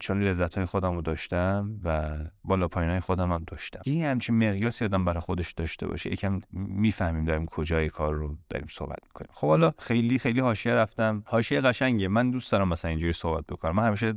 چون 0.00 0.22
لذت 0.22 0.54
های 0.54 0.66
خودم 0.66 0.94
رو 0.94 1.02
داشتم 1.02 1.80
و 1.84 2.16
بالا 2.44 2.68
پایین 2.68 2.90
های 2.90 3.00
خودم 3.00 3.32
هم 3.32 3.44
داشتم. 3.46 3.80
این 3.84 4.04
همچین 4.04 4.48
مقیاسی 4.48 4.84
آدم 4.84 5.04
برای 5.04 5.20
خودش 5.20 5.52
داشته 5.52 5.86
باشه. 5.86 6.12
یکم 6.12 6.40
می‌فهمیم 6.52 7.24
داریم 7.24 7.46
کجای 7.46 7.88
کار 7.88 8.14
رو 8.14 8.36
داریم 8.48 8.66
صحبت 8.70 8.98
می‌کنیم. 9.06 9.30
خب 9.32 9.46
حالا 9.46 9.72
خیلی 9.78 10.18
خیلی 10.18 10.40
حاشیه 10.40 10.74
رفتم. 10.74 11.22
حاشیه 11.26 11.60
قشنگه. 11.60 12.08
من 12.08 12.30
دوست 12.30 12.52
دارم 12.52 12.68
مثلا 12.68 12.88
اینجوری 12.88 13.12
صحبت 13.12 13.46
بکنم. 13.46 13.76
من 13.76 13.86
همیشه 13.86 14.12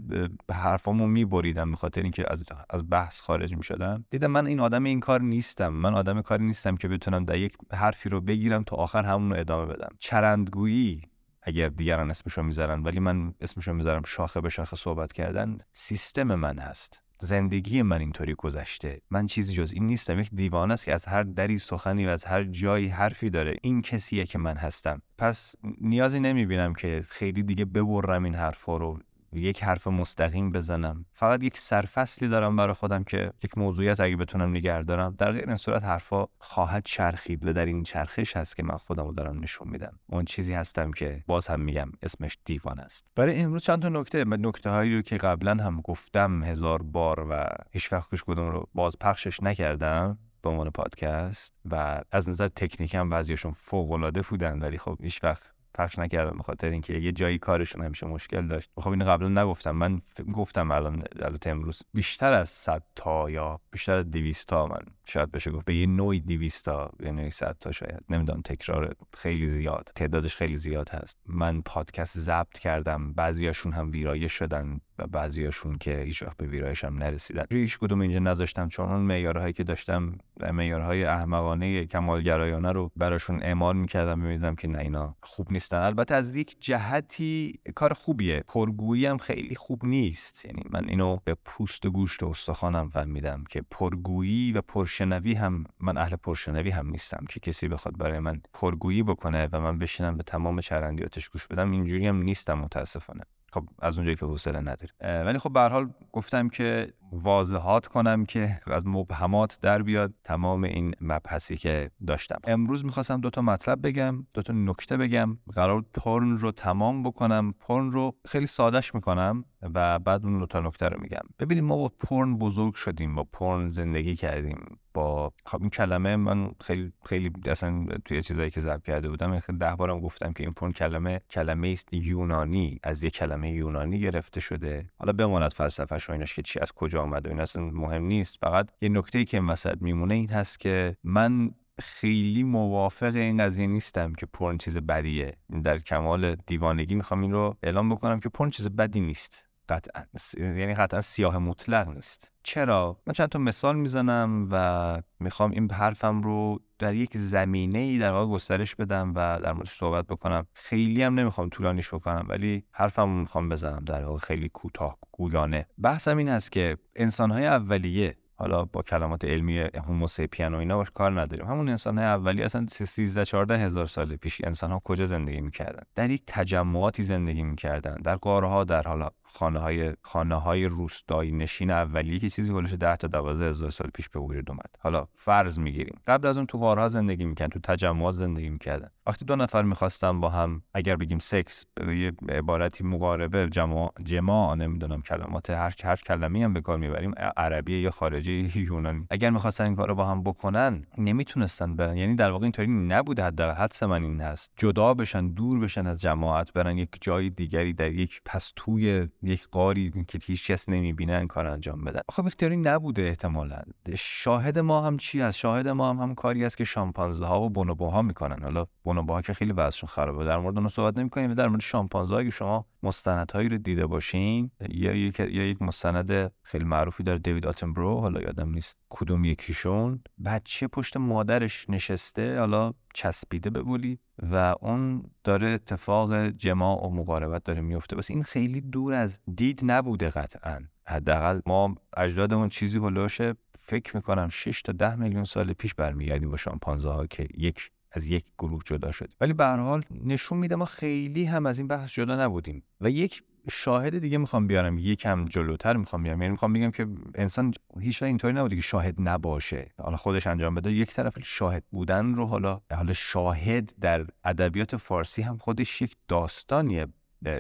به 0.48 0.54
حرفامو 0.54 1.08
میبریدم 1.08 1.72
به 1.72 1.78
خاطر 1.78 2.02
اینکه 2.02 2.26
از 2.28 2.44
از 2.70 2.90
بحث 2.90 3.20
خارج 3.20 3.56
می‌شدم. 3.56 4.06
دیدم 4.10 4.32
من 4.32 4.48
این 4.48 4.60
آدم 4.60 4.84
این 4.84 5.00
کار 5.00 5.22
نیستم. 5.22 5.70
من 5.70 5.94
آدم 5.94 6.22
کاری 6.22 6.46
نیستم 6.46 6.78
که 6.78 6.88
بتونم 6.88 7.26
در 7.26 7.38
یک 7.38 7.58
حرفی 7.72 8.10
رو 8.10 8.22
بگیرم 8.22 8.64
تا 8.64 8.76
آخر 8.76 9.04
همون 9.04 9.32
رو 9.32 9.40
ادامه 9.40 9.74
بدم. 9.74 9.90
چرندگویی 10.00 11.02
اگر 11.44 11.68
دیگران 11.68 12.12
اسمشو 12.12 12.44
می‌ذارن 12.44 12.84
ولی 12.84 13.00
من 13.00 13.34
اسمشو 13.42 13.74
می‌ذارم 13.74 14.02
شاخه 14.06 14.42
به 14.42 14.50
شاخه 14.50 14.76
صحبت 14.76 15.12
کردن 15.12 15.58
سیستم 15.72 16.36
من 16.36 16.60
هست. 16.60 17.02
زندگی 17.24 17.82
من 17.82 18.00
اینطوری 18.00 18.34
گذشته. 18.34 19.02
من 19.12 19.26
چیزی 19.26 19.54
جز 19.54 19.72
این 19.74 19.86
نیستم. 19.86 20.20
یک 20.20 20.30
دیوانه 20.34 20.74
است 20.74 20.86
که 20.86 20.94
از 20.94 21.06
هر 21.06 21.24
دری 21.24 21.58
سخنی 21.58 22.06
و 22.06 22.10
از 22.10 22.24
هر 22.24 22.44
جایی 22.44 22.88
حرفی 22.88 23.30
داره. 23.30 23.56
این 23.62 23.82
کسیه 23.82 24.26
که 24.26 24.38
من 24.38 24.56
هستم. 24.58 25.02
پس 25.18 25.56
نیازی 25.82 26.20
نمی‌بینم 26.20 26.74
که 26.74 27.02
خیلی 27.10 27.44
دیگه 27.44 27.66
ببرم 27.66 28.24
این 28.24 28.36
حرفا 28.36 28.78
رو. 28.78 29.00
یک 29.34 29.64
حرف 29.64 29.88
مستقیم 29.88 30.52
بزنم. 30.52 31.06
فقط 31.14 31.44
یک 31.44 31.58
سرفصلی 31.58 32.28
دارم 32.28 32.56
برای 32.56 32.74
خودم 32.74 33.04
که 33.04 33.32
یک 33.44 33.58
موضوعیت 33.58 34.00
اگه 34.00 34.16
بتونم 34.16 34.50
نگه 34.50 34.82
دارم 34.82 35.16
در 35.18 35.32
غیر 35.32 35.48
این 35.48 35.56
صورت 35.56 35.84
حرفا 35.84 36.26
خواهد 36.40 36.84
چرخید 36.86 37.46
و 37.46 37.54
در 37.54 37.66
این 37.66 37.84
چرخش 37.84 38.38
هست 38.38 38.56
که 38.56 38.64
من 38.64 38.78
خودم 38.78 39.04
رو 39.04 39.14
دارم 39.14 39.40
نشون 39.40 39.68
میدم. 39.68 40.00
اون 40.10 40.26
چیزی 40.26 40.54
هستم 40.54 40.92
که 40.92 41.24
باز 41.28 41.48
هم 41.48 41.60
میگم 41.62 41.92
اسمش 42.02 42.38
دیوان 42.46 42.80
است. 42.80 43.06
برای 43.16 43.40
امروز 43.40 43.64
چند 43.64 43.82
تا 43.82 43.90
نکته 43.90 44.24
نکته 44.24 44.70
هایی 44.70 44.96
رو 44.96 45.02
که 45.02 45.18
قبلا 45.18 45.64
هم 45.64 45.82
گفتم 45.82 46.44
هزار 46.44 46.84
بار 46.84 47.28
و 47.30 47.48
هیچ 47.72 47.94
وقت 47.94 48.10
کش 48.10 48.24
کدوم 48.24 48.52
رو 48.52 48.70
باز 48.74 49.00
پخشش 49.00 49.44
نکردم 49.44 50.18
به 50.42 50.50
عنوان 50.50 50.70
پادکست 50.70 51.54
و 51.66 52.02
از 52.12 52.30
نظر 52.30 52.48
تکنیک 52.48 52.96
هم 52.96 53.10
بعضیشون 53.10 53.52
فوق 53.52 53.92
العاده 53.92 54.22
بودن 54.22 54.60
ولی 54.60 54.78
خب 54.78 54.98
هیچ 55.02 55.24
وقت 55.24 55.54
پخش 55.74 56.00
نکردم 56.00 56.38
به 56.38 56.44
خاطر 56.44 56.70
اینکه 56.70 56.94
یه 56.94 57.12
جایی 57.12 57.38
کارشون 57.38 57.86
همیشه 57.86 58.08
مشکل 58.08 58.48
داشت. 58.48 58.70
خب 58.78 58.90
اینو 58.90 59.06
قبلا 59.06 59.44
نگفتم. 59.44 59.72
من 59.72 60.02
گفتم 60.34 60.72
الان 60.72 61.04
البته 61.20 61.50
امروز 61.50 61.84
بیشتر 61.94 62.34
از 62.34 62.50
100 62.50 62.84
تا 62.96 63.30
یا 63.30 63.60
بیشتر 63.72 63.98
از 63.98 64.12
200 64.12 64.48
تا 64.48 64.68
من 64.68 64.82
شاید 65.06 65.32
بشه 65.32 65.52
گفت. 65.52 65.66
به 65.66 65.76
یه 65.76 65.88
نوعی 65.88 66.20
200 66.20 66.66
تا 66.66 66.92
یا 67.00 67.12
نوعی 67.12 67.30
100 67.30 67.58
تا 67.60 67.72
شاید. 67.72 68.04
نمی‌دونم 68.10 68.42
تکرار 68.42 68.96
خیلی 69.14 69.48
زیاد 69.48 69.92
تعدادش 69.96 70.36
خیلی 70.36 70.56
زیاد 70.56 70.90
هست. 70.90 71.18
من 71.26 71.62
پادکست 71.62 72.18
ضبط 72.18 72.60
کردم. 72.60 73.14
بعضیاشون 73.14 73.72
هم 73.72 73.90
ویرایش 73.90 74.34
شدن. 74.34 74.80
و 75.02 75.08
بعضیاشون 75.08 75.78
که 75.78 76.00
هیچ 76.00 76.24
وقت 76.24 76.38
به 76.38 76.48
ویرایش 76.48 76.84
هم 76.84 76.98
نرسیدن. 76.98 77.46
هیچ 77.52 77.78
کدوم 77.78 78.02
اینجا 78.02 78.20
نذاشتم 78.20 78.68
چون 78.68 78.90
اون 78.90 79.02
معیارهایی 79.02 79.54
که 79.54 79.64
داشتم 79.64 80.18
معیارهای 80.54 81.04
احمقانه 81.04 81.86
کمالگرایانه 81.86 82.72
رو 82.72 82.92
براشون 82.96 83.44
اعمال 83.44 83.78
می‌کردم 83.78 84.20
می‌دیدم 84.20 84.56
که 84.56 84.68
نه 84.68 84.80
اینا 84.80 85.16
خوب 85.24 85.52
نیستن. 85.52 85.78
البته 85.78 86.16
از 86.16 86.36
یک 86.36 86.58
جهتی 86.60 87.60
کار 87.76 87.94
خوبیه. 87.94 88.44
پرگویی 88.48 89.06
هم 89.06 89.18
خیلی 89.18 89.56
خوب 89.56 89.86
نیست. 89.86 90.46
یعنی 90.46 90.64
من 90.70 90.90
اینو 90.90 91.18
به 91.24 91.36
پوست 91.46 91.86
و 91.86 91.92
گوشت 91.92 92.24
و 92.24 92.28
استخوانم 92.28 92.90
فهمیدم 92.90 93.44
که 93.50 93.64
پرگویی 93.72 94.52
و 94.52 94.62
پرشنوی 94.62 95.34
هم 95.34 95.64
من 95.80 95.98
اهل 95.98 96.16
پرشنوی 96.16 96.70
هم 96.70 96.90
نیستم 96.90 97.26
که 97.30 97.40
کسی 97.40 97.68
بخواد 97.68 97.98
برای 97.98 98.20
من 98.20 98.42
پرگویی 98.54 99.04
بکنه 99.04 99.50
و 99.52 99.62
من 99.62 99.78
بشینم 99.78 100.18
به 100.18 100.24
تمام 100.24 100.62
چرندیاتش 100.62 101.30
گوش 101.30 101.48
بدم 101.48 101.72
اینجوری 101.72 102.08
هم 102.08 102.22
نیستم 102.22 102.54
متاسفانه. 102.54 103.24
خب 103.54 103.64
از 103.80 103.96
اونجایی 103.96 104.18
که 104.18 104.26
حوصله 104.26 104.60
نداری. 104.60 104.92
ولی 105.02 105.38
خب 105.38 105.54
به 105.54 105.60
حال 105.60 105.94
گفتم 106.12 106.50
که 106.50 106.94
واضحات 107.12 107.88
کنم 107.88 108.26
که 108.26 108.62
از 108.66 108.88
مبهمات 108.88 109.60
در 109.62 109.82
بیاد 109.82 110.14
تمام 110.24 110.64
این 110.64 110.94
مبحثی 111.02 111.58
که 111.58 111.92
داشتم. 112.08 112.40
امروز 112.44 112.86
می‌خواستم 112.86 113.22
دو 113.22 113.30
تا 113.30 113.42
مطلب 113.42 113.88
بگم 113.88 114.26
دو 114.34 114.42
تا 114.42 114.54
نکته 114.54 114.98
بگم. 114.98 115.38
قرار 115.56 115.86
پرن 115.94 116.38
رو 116.38 116.52
تمام 116.52 117.04
بکنم. 117.04 117.54
پرن 117.60 117.92
رو 117.92 118.16
خیلی 118.28 118.46
سادش 118.46 118.96
می‌کنم 118.96 119.46
و 119.62 120.00
بعد 120.00 120.26
اون 120.26 120.40
دو 120.40 120.46
تا 120.46 120.60
نکته 120.60 120.90
رو 120.90 121.02
میگم. 121.02 121.22
ببینیم 121.40 121.66
ما 121.66 121.78
با 121.78 121.92
پرن 122.00 122.38
بزرگ 122.38 122.74
شدیم 122.74 123.16
با 123.16 123.24
پرن 123.24 123.70
زندگی 123.70 124.16
کردیم. 124.16 124.78
با 124.94 125.34
خب 125.46 125.62
این 125.62 125.70
کلمه 125.70 126.16
من 126.16 126.52
خیلی 126.62 126.92
خیلی 127.06 127.32
اصلا 127.46 127.86
توی 128.06 128.22
چیزایی 128.22 128.50
که 128.50 128.60
ضبط 128.60 128.84
کرده 128.84 129.10
بودم 129.10 129.40
خیلی 129.40 129.58
ده 129.58 129.76
بارم 129.76 130.00
گفتم 130.00 130.34
که 130.34 130.44
این 130.44 130.54
پرن 130.54 130.72
کلمه 130.72 131.22
کلمه 131.30 131.68
است 131.68 131.94
یونانی. 131.94 132.80
از 132.84 133.04
یک 133.04 133.14
کلمه 133.14 133.52
یونانی 133.52 134.00
گرفته 134.00 134.40
شده. 134.40 134.90
حالا 134.98 135.14
بماند 135.14 135.54
فلسفه‌ش 135.54 136.10
و 136.10 136.14
ایناش 136.14 136.36
که 136.36 136.42
چی 136.42 136.60
از 136.60 136.72
کجا 136.72 137.01
آمده 137.02 137.30
این 137.30 137.40
اصلا 137.40 137.64
مهم 137.64 138.04
نیست. 138.04 138.38
فقط 138.42 138.70
یه 138.82 138.90
نکته 138.90 139.26
که 139.26 139.42
وسط 139.42 139.78
میمونه 139.82 140.16
این 140.16 140.30
هست 140.30 140.60
که 140.60 140.98
من 141.04 141.52
خیلی 141.80 142.44
موافق 142.44 143.16
این 143.16 143.38
قضیه 143.38 143.68
نیستم 143.68 144.14
که 144.14 144.26
پرن 144.26 144.58
چیز 144.58 144.78
بدیه. 144.78 145.38
در 145.64 145.78
کمال 145.80 146.36
دیوانگی 146.36 146.96
می‌خوام 146.96 147.22
این 147.22 147.32
رو 147.32 147.58
اعلام 147.64 147.90
بکنم 147.90 148.20
که 148.20 148.30
پرن 148.30 148.50
چیز 148.50 148.68
بدی 148.68 149.00
نیست. 149.00 149.51
قطعا. 149.70 150.04
یعنی 150.38 150.74
قطعا 150.74 151.02
سیاه 151.02 151.38
مطلق 151.38 151.88
نیست. 151.88 152.32
چرا؟ 152.44 153.02
من 153.08 153.14
چند 153.14 153.30
تا 153.30 153.40
مثال 153.40 153.76
می‌زنم 153.76 154.48
و 154.52 155.02
می‌خوام 155.20 155.52
این 155.52 155.72
حرفم 155.72 156.22
رو 156.22 156.60
در 156.80 156.96
یک 156.96 157.18
زمینه 157.18 157.80
ای 157.80 157.98
در 157.98 158.12
واقع 158.12 158.34
گسترش 158.34 158.76
بدم 158.76 159.14
و 159.16 159.40
در 159.44 159.54
موردش 159.54 159.72
صحبت 159.72 160.08
بکنم. 160.08 160.48
خیلی 160.54 161.04
هم 161.04 161.20
نمی‌خوام 161.20 161.50
طولانیش 161.50 161.94
بکنم 161.94 162.26
ولی 162.30 162.64
حرفم 162.72 163.02
رو 163.02 163.20
می‌خوام 163.20 163.50
بزنم 163.50 163.84
در 163.86 164.06
واقع 164.06 164.20
خیلی 164.20 164.50
کوتاه 164.50 164.98
گویانه 165.12 165.68
بحثم 165.78 166.18
این 166.18 166.30
است 166.30 166.52
که 166.52 166.78
انسانهای 166.96 167.46
اولیه 167.46 168.18
حالا 168.42 168.66
با 168.66 168.82
کلمات 168.82 169.26
علمی 169.26 169.60
هوموسیپین 169.60 170.54
و 170.54 170.58
اینا 170.58 170.78
باش 170.78 170.92
کار 170.92 171.22
نداریم. 171.22 171.46
همون 171.46 171.70
انسان 171.70 171.98
های 171.98 172.08
اولی 172.08 172.44
اصلا 172.44 172.66
13 172.68 173.26
14 173.26 173.58
هزار 173.58 173.86
سال 173.86 174.16
پیش 174.16 174.42
انسان 174.44 174.72
ها 174.72 174.82
کجا 174.84 175.06
زندگی 175.06 175.42
می‌کردن؟ 175.42 175.84
در 175.96 176.10
یک 176.10 176.24
تجمعاتی 176.28 177.04
زندگی 177.04 177.44
می‌کردن. 177.44 177.96
در 177.96 178.16
قاره 178.16 178.66
در 178.66 178.84
حالا 178.84 179.10
خانه 179.24 179.60
های 179.60 179.94
خانه 180.02 180.36
های 180.36 180.66
روستایی. 180.66 181.32
نشین 181.32 181.72
اولیه 181.72 182.20
که 182.20 182.30
چیزی 182.30 182.52
هولش 182.52 182.74
10 182.74 182.96
تا 182.96 183.08
12 183.08 183.46
هزار 183.46 183.70
سال 183.70 183.90
پیش 183.94 184.10
به 184.10 184.20
وجود 184.20 184.50
اومد. 184.50 184.76
حالا 184.80 185.08
فرض 185.14 185.60
می‌گیریم. 185.60 186.00
قبل 186.08 186.28
از 186.28 186.38
اون 186.38 186.46
تو 186.46 186.58
قاره 186.58 186.82
ها 186.82 186.90
زندگی 186.90 187.26
می‌کردن 187.26 187.50
تو 187.50 187.60
تجمعات 187.60 188.16
زندگی 188.16 188.50
می‌کردن. 188.50 188.90
وقتی 189.08 189.26
دو 189.26 189.36
نفر 189.36 189.64
می‌خواستن 189.64 190.20
با 190.20 190.30
هم 190.30 190.62
اگر 190.74 190.96
بگیم 190.96 191.20
سکس 191.20 191.66
به 191.76 191.98
یه 191.98 192.12
عبارتی 192.30 192.84
مقاربه 192.84 193.50
جماع 193.50 193.94
جماع 194.04 194.56
نمی‌دونم 194.56 195.02
کلمات 195.02 195.50
هر 195.50 195.74
هر 195.84 195.96
کلمه‌ای 195.96 196.44
هم 196.44 196.54
به 196.54 196.62
کار 196.62 196.78
می‌بریم 196.78 197.14
عربی 197.38 197.80
یا 197.80 197.92
خارجی 197.92 198.31
یونانی. 198.56 199.06
اگر 199.10 199.30
می‌خواستن 199.30 199.64
این 199.64 199.76
کارو 199.76 199.96
با 199.96 200.06
هم 200.06 200.24
بکنن 200.24 200.86
نمی‌تونستن 200.98 201.76
برن. 201.76 201.98
یعنی 201.98 202.16
در 202.16 202.32
واقع 202.32 202.44
اینطوری 202.44 202.68
نبوده 202.68 203.24
حداقل. 203.24 203.64
حدس 203.64 203.84
من 203.84 204.04
این 204.04 204.22
هست. 204.22 204.52
جدا 204.58 204.94
بشن 204.94 205.28
دور 205.28 205.60
بشن 205.60 205.88
از 205.88 206.02
جماعت 206.02 206.54
برن 206.54 206.78
یک 206.78 206.90
جای 207.02 207.30
دیگری 207.30 207.74
در 207.74 207.92
یک 207.92 208.22
پستوی 208.26 209.08
یک 209.24 209.48
قاری 209.52 209.92
که 210.08 210.20
هیچ 210.24 210.52
کس 210.52 210.70
نمی‌بینه 210.70 211.18
این 211.18 211.28
کار 211.28 211.48
انجام 211.48 211.84
بدن. 211.84 212.02
خب 212.12 212.26
اختیاری 212.26 212.58
نبوده 212.58 213.02
احتمالا. 213.02 213.62
شاهد 213.98 214.60
ما 214.60 214.82
هم 214.82 214.98
چی 214.98 215.22
از 215.22 215.38
شاهد 215.38 215.68
ما 215.68 215.90
هم 215.90 215.98
هم 215.98 216.16
کاری 216.16 216.46
است 216.46 216.58
که 216.58 216.64
شامپانزه 216.64 217.26
ها 217.26 217.42
و 217.42 217.50
بونوبوها 217.50 218.02
می‌کنن. 218.02 218.44
حالا 218.44 218.66
بونوبوها 218.84 219.22
که 219.22 219.34
خیلی 219.34 219.52
وضعشون 219.52 219.88
خرابه. 219.88 220.26
در 220.26 220.38
مورد 220.38 220.58
اون 220.58 220.68
صحبت 220.68 220.98
نمی‌کنیم 220.98 221.34
در 221.34 221.48
مورد 221.48 221.62
شامپانزه 221.62 222.16
اگه 222.16 222.30
شما 222.30 222.66
مستندهایی 222.84 223.50
رو 223.50 223.58
دیده 223.58 223.86
باشین. 223.86 224.52
یا 224.70 224.94
یک 224.94 225.20
یا 225.20 225.50
یک 225.50 225.62
مستند 225.62 226.32
خیلی 226.44 226.66
معروفی 226.66 227.04
داره 227.04 227.20
دیوید 227.20 227.46
آتنبرو 227.48 228.00
حالا 228.00 228.22
یادم 228.22 228.50
نیست 228.50 228.78
کدوم 228.90 229.26
یکیشون. 229.26 230.04
بچه 230.26 230.68
پشت 230.68 230.98
مادرش 230.98 231.70
نشسته 231.70 232.40
حالا 232.40 232.74
چسبیده 232.94 233.50
به 233.50 233.98
و 234.32 234.56
اون 234.62 235.04
داره 235.24 235.48
اتفاق 235.48 236.28
جماع 236.28 236.86
و 236.86 236.90
مقاربت 236.90 237.44
داره 237.44 237.62
میفته. 237.62 237.96
بس 237.96 238.12
این 238.12 238.24
خیلی 238.24 238.62
دور 238.62 238.94
از 238.94 239.20
دید 239.36 239.62
نبوده 239.64 240.10
قطعا. 240.10 240.60
حداقل 240.88 241.42
ما 241.46 241.76
اجدادمون 241.98 242.50
چیزی 242.50 242.78
هلوشه 242.78 243.34
فکر 243.60 243.96
می‌کنم 243.96 244.30
6 244.30 244.62
تا 244.62 244.72
10 244.72 244.96
میلیون 244.96 245.24
سال 245.24 245.54
پیش 245.54 245.74
برمیگردیم 245.74 246.30
با 246.30 246.38
شامپانزه 246.38 246.90
ها 246.90 247.08
که 247.08 247.28
یک 247.38 247.72
از 247.92 248.06
یک 248.06 248.26
گروه 248.38 248.62
جدا 248.66 248.92
شد 248.92 249.14
ولی 249.22 249.34
به 249.34 249.44
هر 249.44 249.58
حال 249.58 249.84
نشون 250.06 250.38
میده 250.38 250.56
ما 250.56 250.66
خیلی 250.66 251.26
هم 251.26 251.46
از 251.46 251.58
این 251.58 251.68
بحث 251.68 251.92
جدا 251.92 252.24
نبودیم. 252.24 252.64
و 252.82 252.90
یک 252.90 253.24
شاهد 253.50 254.00
دیگه 254.00 254.18
می‌خوام 254.18 254.48
بیارم 254.48 254.78
یکم 254.78 255.26
جلوتر 255.26 255.78
می‌خوام 255.78 256.04
بیارم. 256.04 256.22
یعنی 256.22 256.32
می‌خوام 256.32 256.54
بگم 256.54 256.72
که 256.72 256.88
انسان 257.16 257.54
هیچ 257.80 258.04
اینطوری 258.04 258.34
نبوده 258.34 258.56
که 258.56 258.62
شاهد 258.62 258.96
نباشه. 258.98 259.72
حالا 259.78 259.98
خودش 259.98 260.28
انجام 260.28 260.56
بده 260.56 260.72
یک 260.72 260.94
طرف 260.94 261.20
شاهد 261.24 261.64
بودن 261.72 262.14
رو 262.16 262.26
حالا 262.26 262.62
حالا 262.72 262.94
شاهد 262.94 263.74
در 263.82 264.06
ادبیات 264.24 264.76
فارسی 264.76 265.22
هم 265.22 265.38
خودش 265.38 265.82
یک 265.82 265.96
داستانیه. 266.08 266.88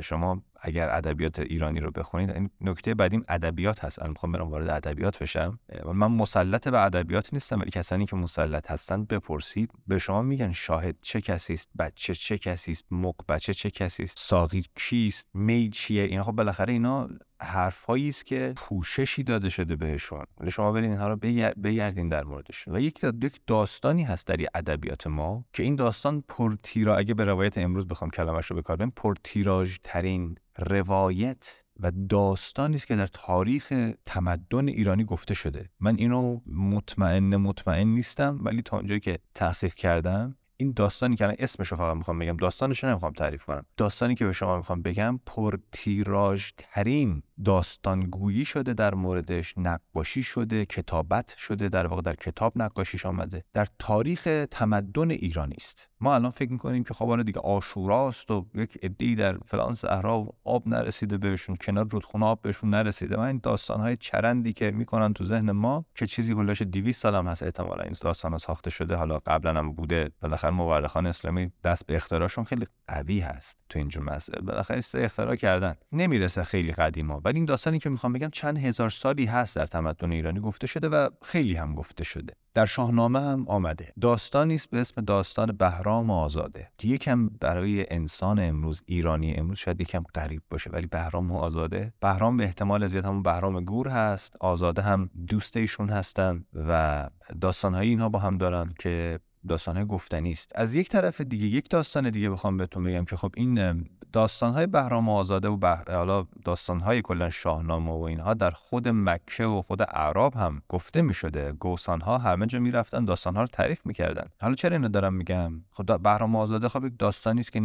شما 0.03 0.43
اگر 0.62 0.89
ادبیات 0.89 1.39
ایرانی 1.39 1.80
رو 1.80 1.91
بخونید 1.91 2.30
این 2.30 2.50
نکته 2.62 2.94
بعدیم 2.94 3.24
ادبیات 3.30 3.86
هست. 3.86 4.00
الان 4.00 4.10
می‌خوام 4.10 4.32
برم 4.32 4.50
وارد 4.50 4.70
ادبیات 4.70 5.20
بشم. 5.20 5.60
من 5.86 6.08
مسلط 6.08 6.68
به 6.68 6.82
ادبیات 6.82 7.34
نیستم 7.34 7.60
ولی 7.60 7.72
کسانی 7.72 8.06
که 8.06 8.15
مسلط 8.15 8.72
هستن 8.72 9.06
بپرسید. 9.06 9.72
به 9.88 9.98
شما 9.98 10.22
میگن 10.22 10.51
شاهد 10.51 10.96
چه 11.01 11.22
کسی 11.22 11.53
است 11.53 11.70
بچه 11.80 12.13
چه 12.13 12.38
کسی 12.38 12.72
است 12.72 12.86
مق 12.91 13.15
بچه 13.30 13.53
چه 13.53 13.70
کسی 13.70 14.03
است 14.03 14.20
ساقی 14.20 14.63
کیست 14.75 15.27
می 15.34 15.70
چیه؟ 15.70 16.03
اینا 16.03 16.24
خب 16.24 16.32
بالاخره 16.32 16.74
اینا 16.74 17.10
حرفهایی 17.41 18.08
است 18.08 18.25
که 18.25 18.53
پوششی 18.56 19.24
داده 19.24 19.50
شده 19.50 19.75
بهشون. 19.75 20.25
ولی 20.39 20.51
شما 20.51 20.72
برین 20.72 20.89
اینها 20.89 21.08
رو 21.08 21.15
بگردین 21.63 22.10
در 22.10 22.24
موردشون 22.24 22.75
و 22.75 22.80
یک 22.80 23.06
داستانی 23.48 24.03
هست 24.03 24.27
در 24.27 24.46
ادبیات 24.56 25.08
ما 25.08 25.46
که 25.53 25.63
این 25.63 25.75
داستان 25.75 26.24
پرتیرا 26.27 26.98
اگه 26.98 27.13
به 27.13 27.24
روایت 27.24 27.58
امروز 27.58 27.88
بخوام 27.88 28.10
کلمش 28.10 28.46
رو 28.46 28.58
بکارم 28.58 28.91
پرتیراژ 28.96 29.77
ترین 29.84 30.36
روایت 30.58 31.63
و 31.79 31.91
داستانی 32.10 32.75
است 32.75 32.88
که 32.88 32.96
در 32.96 33.08
تاریخ 33.08 33.93
تمدن 34.05 34.67
ایرانی 34.67 35.03
گفته 35.03 35.34
شده. 35.34 35.70
من 35.79 35.96
اینو 35.96 36.39
مطمئن 36.48 37.36
مطمئن 37.36 37.88
نیستم 37.88 38.39
ولی 38.41 38.62
تا 38.62 38.77
اونجایی 38.77 39.00
که 39.00 39.20
تحقیق 39.36 39.74
کردم 39.74 40.38
این 40.58 40.74
داستانی 40.75 41.15
که 41.15 41.36
اسمش 41.39 41.67
رو 41.67 41.77
فقط 41.77 41.98
می‌خوام 41.98 42.20
بگم 42.20 42.38
داستانش 42.38 42.84
نمی‌خوام 42.84 43.13
تعریف 43.13 43.46
کنم. 43.46 43.65
داستانی 43.77 44.15
که 44.15 44.25
به 44.25 44.31
شما 44.31 44.58
می‌خوام 44.58 44.81
بگم 44.81 45.20
پر 45.25 45.58
تیراژ 45.72 46.50
ترین 46.58 47.24
داستانگویی 47.46 48.46
شده 48.46 48.74
در 48.74 48.94
موردش 48.94 49.58
نقاشی 49.58 50.24
شده 50.24 50.66
کتابت 50.66 51.36
شده 51.38 51.70
در 51.70 51.88
واقع 51.88 52.02
در 52.02 52.16
کتاب 52.16 52.54
نقاشیش 52.56 53.06
آمده. 53.06 53.44
در 53.54 53.68
تاریخ 53.80 54.46
تمدن 54.52 55.12
ایرانی 55.12 55.56
است. 55.58 55.90
ما 56.00 56.16
الان 56.16 56.32
فکر 56.32 56.52
می‌کنیم 56.52 56.84
که 56.84 56.94
خب 56.94 57.22
دیگه 57.24 57.40
آشوراست 57.40 58.32
و 58.32 58.46
یک 58.54 58.78
عده‌ای 58.84 59.16
در 59.16 59.38
فلان 59.38 59.74
صحرا 59.74 60.28
آب 60.44 60.68
نرسیده 60.68 61.18
بهشون 61.18 61.56
کنار 61.56 61.88
رودخونه 61.90 62.26
آب 62.26 62.42
بهشون 62.42 62.70
نرسیده 62.70 63.18
و 63.18 63.20
این 63.20 63.40
داستانهای 63.44 63.98
چرندی 63.98 64.54
که 64.54 64.72
می‌کنن 64.72 65.14
تو 65.14 65.26
ذهن 65.26 65.52
ما 65.52 65.86
که 65.96 66.08
چیزی 66.08 66.34
هولش 66.34 66.62
200 66.62 67.02
سال 67.02 67.16
هم 67.16 67.28
هست 67.28 67.44
احتمالا. 67.44 67.84
این 67.84 67.96
داستان 68.02 68.38
ساخته 68.38 68.70
شده 68.70 68.96
حالا 68.96 69.20
قبلا 69.26 69.60
هم 69.60 69.74
بوده. 69.74 70.12
بالاخره 70.22 70.52
مورخان 70.52 71.06
اسلامی 71.06 71.52
دست 71.64 71.86
به 71.86 71.96
اختراعشون 71.96 72.44
خیلی 72.44 72.66
قوی 72.88 73.20
هست 73.20 73.58
تو 73.70 73.80
اینجور 73.80 74.04
مسئله 74.04 74.42
بالاخره 74.42 74.82
سه 74.82 75.00
اختراع 75.00 75.36
کردن. 75.36 75.76
نمی‌رسه 75.92 76.44
خیلی 76.44 76.72
قدیما. 76.72 77.20
ولی 77.32 77.40
این 77.40 77.46
داستانی 77.46 77.80
که 77.80 77.90
می‌خوام 77.90 78.14
بگم 78.14 78.30
چند 78.30 78.58
هزار 78.58 78.90
سالی 78.90 79.26
هست 79.26 79.56
در 79.56 79.66
تمدن 79.66 80.12
ایرانی 80.12 80.40
گفته 80.40 80.68
شده 80.68 80.90
و 80.90 81.10
خیلی 81.22 81.56
هم 81.56 81.76
گفته 81.76 82.04
شده. 82.04 82.34
در 82.54 82.66
شاهنامه 82.66 83.20
هم 83.20 83.48
آمده. 83.48 83.94
داستانی 84.02 84.56
است 84.56 84.70
به 84.70 84.82
اسم 84.82 85.02
داستان 85.02 85.52
بهرام 85.52 86.12
آزاده. 86.12 86.68
که 86.78 86.88
یکم 86.88 87.28
برای 87.28 87.86
انسان 87.94 88.40
امروز 88.40 88.84
ایرانی 88.86 89.34
امروز 89.34 89.58
شاید 89.58 89.82
یکم 89.82 90.04
غریب 90.16 90.42
باشه 90.50 90.70
ولی 90.70 90.88
بهرام 90.88 91.32
و 91.32 91.38
آزاده. 91.38 91.94
بهرام 92.00 92.38
به 92.38 92.44
احتمال 92.44 92.88
زیاد 92.88 93.06
همون 93.06 93.24
بهرام 93.24 93.66
گور 93.66 93.88
هست. 93.88 94.36
آزاده 94.40 94.82
هم 94.82 95.10
دوست 95.28 95.58
ایشون 95.58 95.90
هستن 95.90 96.46
و 96.54 97.10
داستانهایی 97.42 97.90
اینها 97.90 98.10
با 98.10 98.20
هم 98.20 98.38
دارن 98.38 98.74
که 98.80 99.20
داستان 99.48 99.86
گفتنی 99.86 100.32
است. 100.32 100.52
از 100.56 100.76
یک 100.76 100.90
طرف 100.90 101.22
دیگه 101.22 101.48
یک 101.48 101.70
داستان 101.70 102.10
دیگه 102.10 102.30
بخوام 102.30 102.58
بهتون 102.58 102.84
بگم 102.84 103.06
که 103.06 103.16
خب 103.16 103.32
این 103.38 103.86
داستان 104.14 104.54
های 104.54 104.68
بهرام 104.68 105.10
آزاده 105.10 105.48
و 105.48 105.58
بح... 105.58 105.84
حالا 105.88 106.28
داستان 106.46 106.80
های 106.80 107.02
کلا 107.02 107.30
شاهنامه 107.30 107.92
و 107.92 108.02
اینها 108.02 108.34
در 108.34 108.52
خود 108.52 108.88
مکه 108.88 109.46
و 109.46 109.62
خود 109.62 109.82
اعراب 109.82 110.34
هم 110.34 110.62
گفته 110.70 111.02
می 111.02 111.14
شده 111.14 111.52
گوسان 111.52 112.02
ها 112.02 112.18
همه 112.18 112.46
جا 112.46 112.60
می‌رفتن 112.60 113.06
داستان 113.06 113.36
ها 113.36 113.42
رو 113.42 113.48
تعریف 113.48 113.86
می‌کردن. 113.86 114.26
حالا 114.42 114.56
چرا 114.56 114.76
اینو 114.76 114.90
دارم 114.90 115.14
میگم؟ 115.14 115.54
خب 115.72 116.02
بهرام 116.02 116.36
آزاده 116.36 116.70
خب 116.70 116.86
یک 116.86 116.94
داستانی 117.00 117.40
است 117.40 117.54
که 117.54 117.62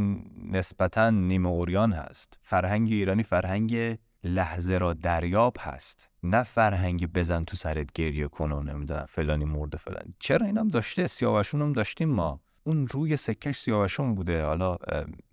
نسبتا 0.52 1.10
نیمه 1.10 1.48
اوریان 1.48 1.92
هست. 1.92 2.38
فرهنگ 2.42 2.88
ایرانی 2.92 3.22
فرهنگ 3.22 3.98
لحظه 4.26 4.78
را 4.78 4.92
دریاب 4.92 5.56
هست. 5.60 6.10
نه 6.22 6.42
فرهنگ 6.42 7.12
بزن 7.12 7.44
تو 7.44 7.56
سرت 7.56 7.92
گریه 7.92 8.28
کن 8.28 8.52
و 8.52 8.62
نمی‌دونم 8.62 9.06
فلانی 9.08 9.44
مرده 9.44 9.78
فلانی. 9.78 10.14
چرا 10.18 10.46
اینم 10.46 10.68
داشته؟ 10.68 11.06
سیاوشون 11.06 11.62
هم 11.62 11.72
داشتیم 11.72 12.08
ما. 12.08 12.40
اون 12.64 12.88
روی 12.88 13.16
سکش 13.16 13.58
سیاوشون 13.58 14.14
بوده. 14.14 14.44
حالا 14.44 14.76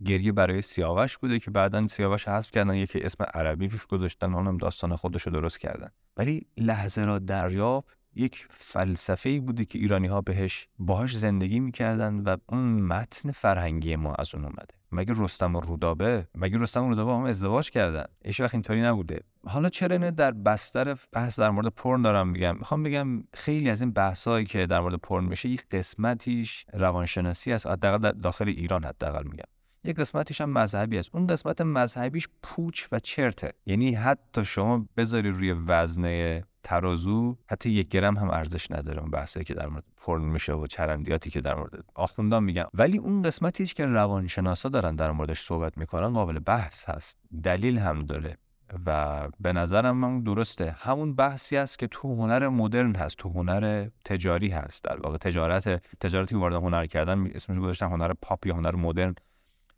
گریه 0.06 0.32
برای 0.32 0.62
سیاوش 0.62 1.18
بوده 1.18 1.40
که 1.40 1.52
بعدا 1.52 1.88
سیاوش 1.88 2.28
حذف 2.28 2.52
کردن 2.52 2.74
یکی 2.74 3.00
اسم 3.00 3.24
عربی 3.34 3.68
روش 3.68 3.86
گذاشتن 3.86 4.34
اونم 4.34 4.58
داستان 4.58 4.96
خودش 4.96 5.22
رو 5.22 5.32
درست 5.32 5.60
کردن. 5.60 5.90
ولی 6.18 6.48
لحظه 6.58 7.06
را 7.06 7.20
دریاب 7.20 7.86
یک 8.16 8.48
فلسفه 8.50 9.30
ای 9.30 9.40
بوده 9.40 9.66
که 9.66 9.80
ایرانی 9.80 10.08
ها 10.08 10.22
بهش 10.22 10.68
باهاش 10.80 11.18
زندگی 11.18 11.60
می‌کردن 11.60 12.20
و 12.20 12.38
اون 12.50 12.82
متن 12.82 13.32
فرهنگی 13.32 13.96
ما 13.96 14.14
از 14.14 14.36
اون 14.36 14.46
اومده. 14.46 14.76
مگه 14.94 15.14
رستم 15.18 15.56
و 15.56 15.60
رودابه؟ 15.60 16.28
مگه 16.36 16.58
رستم 16.58 16.84
و 16.84 16.90
رودابه 16.90 17.14
هم 17.14 17.24
ازدواج 17.24 17.70
کردن؟ 17.70 18.06
هیچ 18.26 18.42
وقت 18.42 18.54
اینطوری 18.54 18.82
نبوده. 18.82 19.20
حالا 19.48 19.70
چرا 19.70 19.96
اینه 19.96 20.12
در 20.12 20.32
بستر 20.32 20.98
بحث 21.12 21.40
در 21.40 21.50
مورد 21.50 21.68
پرن 21.68 22.02
دارم 22.02 22.28
میگم؟ 22.28 22.58
می‌خوام 22.58 22.84
بگم 22.84 23.24
خیلی 23.34 23.70
از 23.70 23.82
این 23.82 23.92
بحثایی 23.92 24.46
که 24.46 24.66
در 24.66 24.80
مورد 24.80 24.96
پرن 24.96 25.24
میشه 25.24 25.50
یک 25.50 25.68
قسمتیش 25.72 26.66
روانشناسی 26.74 27.54
است. 27.54 27.68
حداقل 27.68 28.12
داخل 28.12 28.48
ایران 28.48 28.84
حداقل 28.84 29.24
میگم. 29.24 29.46
یک 29.84 29.96
قسمتیش 29.96 30.42
هم 30.42 30.50
مذهبی 30.50 30.98
است. 30.98 31.10
اون 31.14 31.28
قسمت 31.28 31.62
مذهبیش 31.62 32.28
پوچ 32.44 32.88
و 32.92 33.00
چرته. 33.00 33.54
یعنی 33.66 33.94
حتی 33.94 34.46
شما 34.46 34.86
بذاری 34.98 35.30
روی 35.30 35.52
وزنه 35.68 36.44
ترازو 36.64 37.38
حتی 37.48 37.70
یک 37.70 37.88
گرم 37.88 38.18
هم 38.18 38.30
ارزش 38.30 38.72
نداره 38.72 39.02
اون 39.02 39.12
بحثی 39.12 39.44
که 39.44 39.54
در 39.54 39.68
مورد 39.68 39.84
پرن 39.98 40.22
میشه 40.22 40.54
و 40.54 40.68
چرندیاتی 40.68 41.30
که 41.30 41.42
در 41.42 41.56
مورد 41.56 41.84
آخوندان 41.96 42.44
میگن. 42.44 42.66
ولی 42.74 42.98
اون 42.98 43.22
قسمتی 43.22 43.66
که 43.66 43.86
روانشناسا 43.86 44.70
دارن 44.70 44.96
در 44.96 45.12
موردش 45.12 45.42
صحبت 45.42 45.78
می‌کنن 45.78 46.14
قابل 46.14 46.40
بحث 46.40 46.90
هست. 46.90 47.18
دلیل 47.44 47.78
هم 47.78 48.06
داره. 48.06 48.38
و 48.86 49.28
به 49.40 49.54
نظرم 49.54 49.98
من 49.98 50.24
درسته. 50.24 50.76
همون 50.80 51.16
بحثی 51.16 51.58
است 51.58 51.80
که 51.80 51.88
تو 51.88 52.16
هنر 52.16 52.48
مدرن 52.48 52.96
هست 52.96 53.18
تو 53.18 53.30
هنر 53.30 53.90
تجاری 54.06 54.50
هست. 54.50 54.84
در 54.84 55.00
واقع 55.00 55.18
تجارت 55.18 55.70
تجارتی 56.00 56.36
وارد 56.36 56.56
هنر 56.56 56.86
کردن 56.86 57.28
اسمش 57.28 57.58
گذاشتن 57.58 57.86
هنر 57.86 58.14
پاپ 58.22 58.46
یا 58.46 58.56
هنر 58.56 58.76
مدرن 58.76 59.16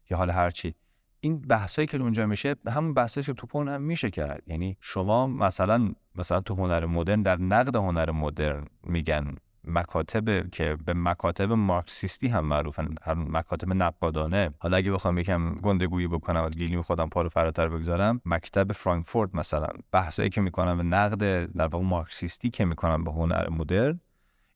یا 0.09 0.17
حال 0.17 0.29
هرچی 0.29 0.75
این 1.25 1.41
بحثایی 1.41 1.87
که 1.87 1.97
اونجا 1.97 2.25
میشه 2.25 2.55
همون 2.67 2.93
بحثایی 2.93 3.25
که 3.25 3.33
تو 3.33 3.47
پون 3.47 3.67
هم 3.67 3.81
میشه 3.81 4.09
کرد. 4.09 4.43
یعنی 4.47 4.77
شما 4.79 5.27
مثلا 5.27 5.91
مثلا 6.15 6.39
تو 6.39 6.55
هنر 6.55 6.85
مدرن 6.85 7.21
در 7.21 7.41
نقد 7.41 7.75
هنر 7.75 8.11
مدرن 8.11 8.65
میگن 8.83 9.35
مکاتب 9.63 10.49
که 10.49 10.77
به 10.85 10.93
مکاتب 10.93 11.51
مارکسیستی 11.51 12.27
هم 12.27 12.45
معروفن 12.45 12.95
هر 13.01 13.13
مکاتب 13.13 13.73
نقادانه. 13.73 14.53
حالا 14.59 14.77
اگه 14.77 14.91
بخوام 14.91 15.17
یکم 15.17 15.55
گندگویی 15.55 16.07
بکنم 16.07 16.43
از 16.43 16.57
گیلیم 16.57 16.81
خودم 16.81 17.09
پارو 17.09 17.29
فراتر 17.29 17.69
بگذارم. 17.69 18.21
مکتب 18.25 18.71
فرانکفورت 18.71 19.35
مثلا. 19.35 19.67
بحثایی 19.91 20.29
که 20.29 20.41
می‌کنم 20.41 20.77
به 20.77 20.83
نقد 20.83 21.45
در 21.45 21.67
واقع 21.67 21.85
مارکسیستی 21.85 22.49
که 22.49 22.65
می‌کنم 22.65 23.03
به 23.03 23.11
هنر 23.11 23.49
مدرن. 23.49 23.99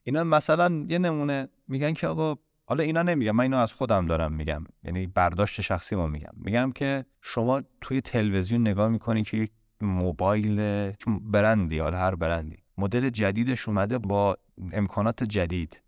اینا 0.04 0.24
مثلا 0.24 0.86
یه 0.90 1.00
نمونه 1.00 1.48
میگن 1.68 1.94
که 1.94 2.08
آقا 2.08 2.36
حالا 2.70 2.84
اینا 2.84 3.02
نمیگم 3.02 3.32
من 3.32 3.42
اینو 3.42 3.58
از 3.58 3.74
خودم 3.74 4.06
دارم 4.06 4.34
میگم. 4.34 4.64
یعنی 4.84 5.08
برداشت 5.08 5.62
شخصی 5.62 5.96
ما 5.96 6.08
میگم. 6.08 6.30
میگم 6.36 6.72
که 6.72 7.06
شما 7.22 7.62
توی 7.82 8.02
تلویزیون 8.02 8.62
نگاه 8.62 8.90
می‌کنی 8.90 9.24
که 9.24 9.38
یک 9.38 9.52
موبایل 9.82 10.92
برندی 11.22 11.80
حالا 11.80 11.98
هر 11.98 12.16
برندی. 12.16 12.58
مدل 12.78 13.10
جدیدش 13.10 13.68
اومده 13.68 13.98
با 13.98 14.38
امکانات 14.72 15.24
جدید. 15.24 15.82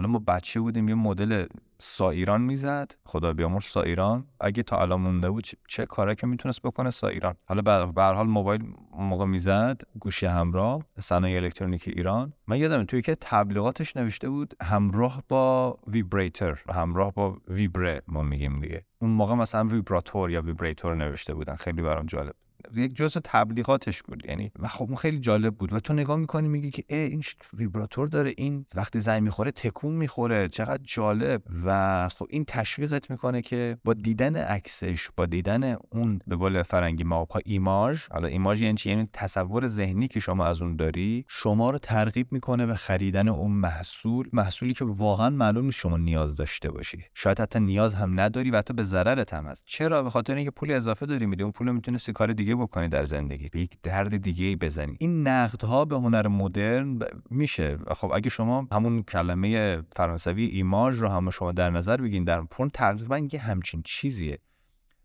حالا 0.00 0.12
ما 0.12 0.18
بچه 0.18 0.60
بودیم 0.60 0.88
یه 0.88 0.94
مدل 0.94 1.46
سایران 1.78 2.40
می‌زد 2.40 2.94
خدا 3.04 3.32
بیامرز 3.32 3.64
سایران 3.64 4.26
اگه 4.40 4.62
تا 4.62 4.82
الان 4.82 5.00
مونده 5.00 5.30
بود 5.30 5.46
چه 5.68 5.86
کاری 5.86 6.14
که 6.14 6.26
می‌تونست 6.26 6.62
بکنه 6.62 6.90
سایران 6.90 7.34
حالا 7.44 7.86
به 7.86 8.02
هر 8.02 8.12
حال 8.12 8.26
موبایل 8.26 8.62
موقع 8.92 9.24
می‌زد 9.24 9.80
گوشی 10.00 10.26
همراه 10.26 10.82
صنایع 10.98 11.36
الکترونیک 11.36 11.88
ایران. 11.88 12.32
من 12.46 12.58
یادم 12.58 12.84
توی 12.84 13.02
که 13.02 13.16
تبلیغاتش 13.20 13.96
نوشته 13.96 14.28
بود 14.28 14.54
همراه 14.62 15.22
با 15.28 15.78
vibrator 15.86 16.62
همراه 16.74 17.12
با 17.12 17.38
ویبره 17.48 18.02
ما 18.08 18.22
میگیم 18.22 18.60
دیگه. 18.60 18.84
اون 18.98 19.10
موقع 19.10 19.34
مثلا 19.34 19.64
ویبراتور 19.64 20.30
یا 20.30 20.42
vibrator 20.42 20.94
نوشته 20.94 21.34
بودن. 21.34 21.54
خیلی 21.54 21.82
برام 21.82 22.06
جالب 22.06 22.34
یک 22.74 22.96
جزء 22.96 23.20
تبلیغاتش 23.24 24.02
بود. 24.02 24.26
یعنی 24.28 24.52
و 24.58 24.68
خب 24.68 24.84
اون 24.84 24.96
خیلی 24.96 25.18
جالب 25.20 25.54
بود. 25.54 25.72
و 25.72 25.80
تو 25.80 25.92
نگاه 25.92 26.16
می‌کنی 26.16 26.48
میگی 26.48 26.70
که 26.70 26.84
این 26.88 27.22
ویبراتور 27.54 28.08
داره 28.08 28.34
این 28.36 28.66
وقتی 28.74 29.00
زنگ 29.00 29.22
می‌خوره 29.22 29.50
تکون 29.50 29.94
می‌خوره. 29.94 30.48
چقدر 30.48 30.82
جالب. 30.84 31.42
و 31.64 32.08
خب 32.08 32.26
این 32.30 32.44
تشویقت 32.44 33.10
می‌کنه 33.10 33.42
که 33.42 33.78
با 33.84 33.94
دیدن 33.94 34.36
عکسش 34.36 35.08
با 35.16 35.26
دیدن 35.26 35.76
اون 35.90 36.20
به 36.26 36.36
قول 36.36 36.62
فرنگی 36.62 37.04
ما 37.04 37.26
ایماژ 37.44 38.06
حالا 38.10 38.28
ایماژ 38.28 38.60
یعنی 38.60 38.76
چی؟ 38.76 38.90
یعنی 38.90 39.08
تصور 39.12 39.66
ذهنی 39.66 40.08
که 40.08 40.20
شما 40.20 40.46
از 40.46 40.62
اون 40.62 40.76
داری 40.76 41.24
شما 41.28 41.70
رو 41.70 41.78
ترغیب 41.78 42.32
می‌کنه 42.32 42.66
به 42.66 42.74
خریدن 42.74 43.28
اون 43.28 43.52
محصول. 43.52 44.28
محصولی 44.32 44.74
که 44.74 44.84
واقعا 44.84 45.30
معلوم 45.30 45.64
نیست 45.64 45.78
شما 45.78 45.96
نیاز 45.96 46.36
داشته 46.36 46.70
باشی. 46.70 47.04
شاید 47.14 47.40
حتی 47.40 47.60
نیاز 47.60 47.94
هم 47.94 48.20
نداری 48.20 48.50
و 48.50 48.58
حتی 48.58 48.74
به 48.74 48.82
ضررت 48.82 49.34
هم 49.34 49.46
هست. 49.46 49.62
چرا؟ 49.64 50.02
به 50.02 50.10
خاطر 50.10 50.34
اینکه 50.34 50.50
پول 50.50 50.70
اضافه 50.70 51.06
داری 51.06 51.26
میدی. 51.26 51.42
اون 51.42 51.52
پول 51.52 51.72
می‌تونه 51.72 51.98
کار 52.14 52.32
دیگه 52.32 52.49
بکنی 52.54 52.88
در 52.88 53.04
زندگی. 53.04 53.48
به 53.48 53.60
یک 53.60 53.70
درد 53.82 54.16
دیگه 54.16 54.56
بزنی. 54.56 54.96
این 54.98 55.28
نقدها 55.28 55.84
به 55.84 55.96
هنر 55.96 56.28
مدرن 56.28 56.98
میشه. 57.30 57.78
خب 57.96 58.12
اگه 58.14 58.30
شما 58.30 58.68
همون 58.72 59.02
کلمه 59.02 59.82
فرانسوی 59.96 60.44
ایماژ 60.44 60.98
رو 60.98 61.08
هم 61.08 61.30
شما 61.30 61.52
در 61.52 61.70
نظر 61.70 61.96
بگین 61.96 62.24
در 62.24 62.40
پرن 62.40 62.68
تقریبا 62.68 63.18
یه 63.18 63.40
همچین 63.40 63.82
چیزیه. 63.84 64.38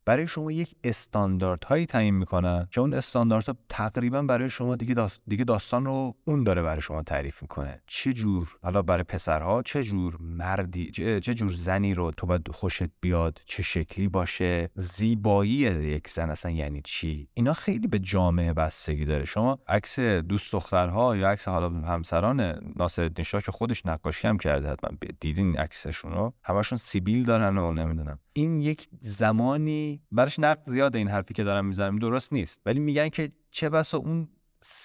برای 0.05 0.27
شما 0.27 0.51
یک 0.51 0.75
استانداردهایی 0.83 1.85
تعیین 1.85 2.15
می‌کنن 2.15 2.67
که 2.71 2.81
اون 2.81 2.93
استانداردها 2.93 3.55
تقریبا 3.69 4.21
برای 4.21 4.49
شما 4.49 4.75
دیگه 4.75 4.93
داست... 4.93 5.21
دیگه 5.27 5.43
داستان 5.43 5.85
رو 5.85 6.15
اون 6.25 6.43
داره 6.43 6.61
برای 6.61 6.81
شما 6.81 7.03
تعریف 7.03 7.41
می‌کنه. 7.41 7.81
چه 7.87 8.13
جور 8.13 8.57
حالا 8.63 8.81
برای 8.81 9.03
پسرها 9.03 9.63
چه 9.63 9.83
جور 9.83 10.17
مردی 10.19 10.91
چه 10.91 11.33
جور 11.33 11.53
زنی 11.53 11.93
رو 11.93 12.11
تو 12.11 12.27
باید 12.27 12.51
خوشت 12.51 12.89
بیاد؟ 13.01 13.41
چه 13.45 13.63
شکلی 13.63 14.07
باشه؟ 14.07 14.69
زیبایی 14.75 15.51
یک 15.51 16.09
زن 16.09 16.29
اصلا 16.29 16.51
یعنی 16.51 16.81
چی؟ 16.83 17.27
اینا 17.33 17.53
خیلی 17.53 17.87
به 17.87 17.99
جامعه 17.99 18.53
بستگی 18.53 19.05
داره. 19.05 19.25
شما 19.25 19.59
عکس 19.67 19.99
دوست 19.99 20.51
دخترها 20.51 21.15
یا 21.15 21.29
عکس 21.29 21.47
حالا 21.47 21.69
همسران 21.69 22.41
ناصرالدین 22.75 23.25
شاه 23.25 23.41
که 23.41 23.51
خودش 23.51 23.85
نقاشی 23.85 24.27
هم 24.27 24.37
کرده 24.37 24.71
حتما 24.71 24.89
دیدین 25.19 25.57
عکسشون 25.57 26.11
رو 26.11 26.33
همشون 26.43 26.77
سیبیل 26.77 27.23
دارن 27.23 27.57
و 27.57 27.73
نمی‌دونم. 27.73 28.19
این 28.37 28.61
یک 28.61 28.87
زمانی 28.99 30.01
براش 30.11 30.39
نقد 30.39 30.61
زیاده 30.65 30.97
این 30.97 31.07
حرفی 31.07 31.33
که 31.33 31.43
دارم 31.43 31.65
می‌زنم 31.65 31.99
درست 31.99 32.33
نیست. 32.33 32.61
ولی 32.65 32.79
میگن 32.79 33.09
که 33.09 33.31
چه 33.51 33.69
بسا 33.69 33.97
اون 33.97 34.27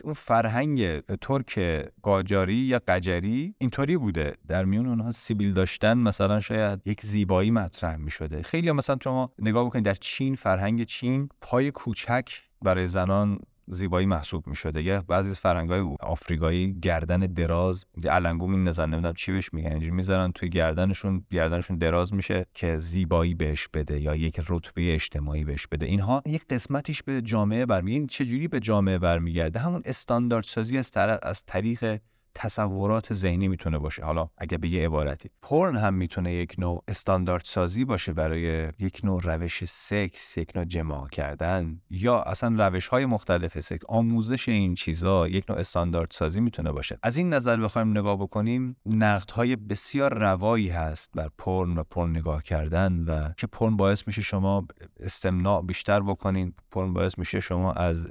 اون 0.05 0.13
فرهنگ 0.13 1.01
ترک 1.01 1.59
قاجاری 2.03 2.55
یا 2.55 2.81
قجری 2.89 3.55
اینطوری 3.59 3.97
بوده. 3.97 4.37
در 4.49 4.65
میون 4.65 4.87
اونها 4.87 5.13
سیبیل 5.13 5.53
داشتن 5.53 5.99
مثلا 5.99 6.41
شاید 6.41 6.81
یک 6.85 7.07
زیبایی 7.07 7.51
مطرح 7.51 7.97
می 7.97 8.11
شده 8.11 8.43
خیلی 8.43 8.73
مثلا 8.73 8.99
شما 9.05 9.33
نگاه 9.39 9.67
بکنید 9.67 9.85
در 9.85 9.95
چین 9.95 10.35
فرهنگ 10.35 10.83
چین 10.85 11.29
پای 11.41 11.71
کوچک 11.71 12.31
برای 12.63 12.87
زنان 12.87 13.39
زیبایی 13.73 14.07
محسوب 14.07 14.47
می 14.47 14.57
شده 14.57 14.83
یا 14.83 15.05
بعضی 15.09 15.35
فرنگای 15.35 15.81
آفریقایی 16.01 16.81
گردن 16.81 17.21
دراز 17.21 17.85
علنگو 18.05 18.47
می 18.47 18.57
نزن 18.57 18.91
نمی‌دونم 18.91 19.15
چی 19.15 19.33
بهش 19.33 19.53
میگن 19.53 19.71
اینجوری 19.71 19.91
می‌ذارن 19.91 20.33
توی 20.33 20.49
گردنشون 20.49 21.25
گردنشون 21.31 21.79
دراز 21.79 22.15
میشه 22.15 22.47
که 22.55 22.77
زیبایی 22.77 23.35
بهش 23.35 23.69
بده 23.75 24.01
یا 24.01 24.17
یک 24.17 24.41
رتبه 24.49 24.95
اجتماعی 24.95 25.45
بهش 25.45 25.67
بده. 25.67 25.87
اینها 25.87 26.23
یک 26.27 26.47
قسمتیش 26.47 27.03
به 27.03 27.23
جامعه 27.23 27.67
برمیگرده. 27.67 28.07
چجوری 28.07 28.49
به 28.49 28.61
جامعه 28.61 28.99
برمیگرده؟ 28.99 29.59
همون 29.59 29.83
استاندارد 29.85 30.45
سازی 30.45 30.79
از, 30.79 30.93
از 31.23 31.45
طریق 31.45 32.01
تصورات 32.35 33.13
ذهنی 33.13 33.49
می‌تونه 33.49 33.79
باشه. 33.79 34.05
حالا 34.05 34.29
اگه 34.39 34.59
به 34.59 34.69
یه 34.69 34.87
عبارتی. 34.87 35.31
پرن 35.43 35.77
هم 35.77 35.95
می‌تونه 35.95 36.35
یک 36.35 36.55
نوع 36.59 36.85
استاندارد 36.89 37.43
سازی 37.45 37.85
باشه 37.85 38.13
برای 38.13 38.69
یک 38.79 39.01
نوع 39.05 39.23
روش 39.23 39.65
سکس 39.65 40.39
یک 40.39 40.53
نوع 40.57 40.65
جماع 40.65 41.09
کردن 41.09 41.81
یا 41.91 42.23
اصلا 42.23 42.67
روش 42.67 42.87
های 42.87 43.07
مختلف 43.07 43.61
سکس. 43.61 43.85
آموزش 43.89 44.49
این 44.49 44.75
چیزا 44.75 45.29
یک 45.29 45.45
نوع 45.49 45.59
استاندارد 45.59 46.11
سازی 46.11 46.41
می‌تونه 46.41 46.73
باشه. 46.73 46.99
از 47.03 47.17
این 47.17 47.33
نظر 47.33 47.57
بخوایم 47.57 47.91
نگاه 47.91 48.17
بکنیم 48.17 48.77
نقد 48.87 49.31
های 49.31 49.57
بسیار 49.57 50.19
روایی 50.19 50.69
هست 50.69 51.11
بر 51.15 51.29
پرن 51.39 51.79
و 51.79 51.83
پرن 51.91 52.11
نگاه 52.11 52.43
کردن 52.43 53.05
و 53.05 53.33
که 53.37 53.47
پرن 53.47 53.77
باعث 53.77 54.07
میشه 54.07 54.23
شما 54.23 54.67
استمناع 55.01 55.63
بیشتر 55.63 56.01
بکنین. 56.01 56.55
پرن 56.71 56.93
باعث 56.93 57.19
میشه 57.19 57.41
شما 57.41 57.73
از 57.73 58.09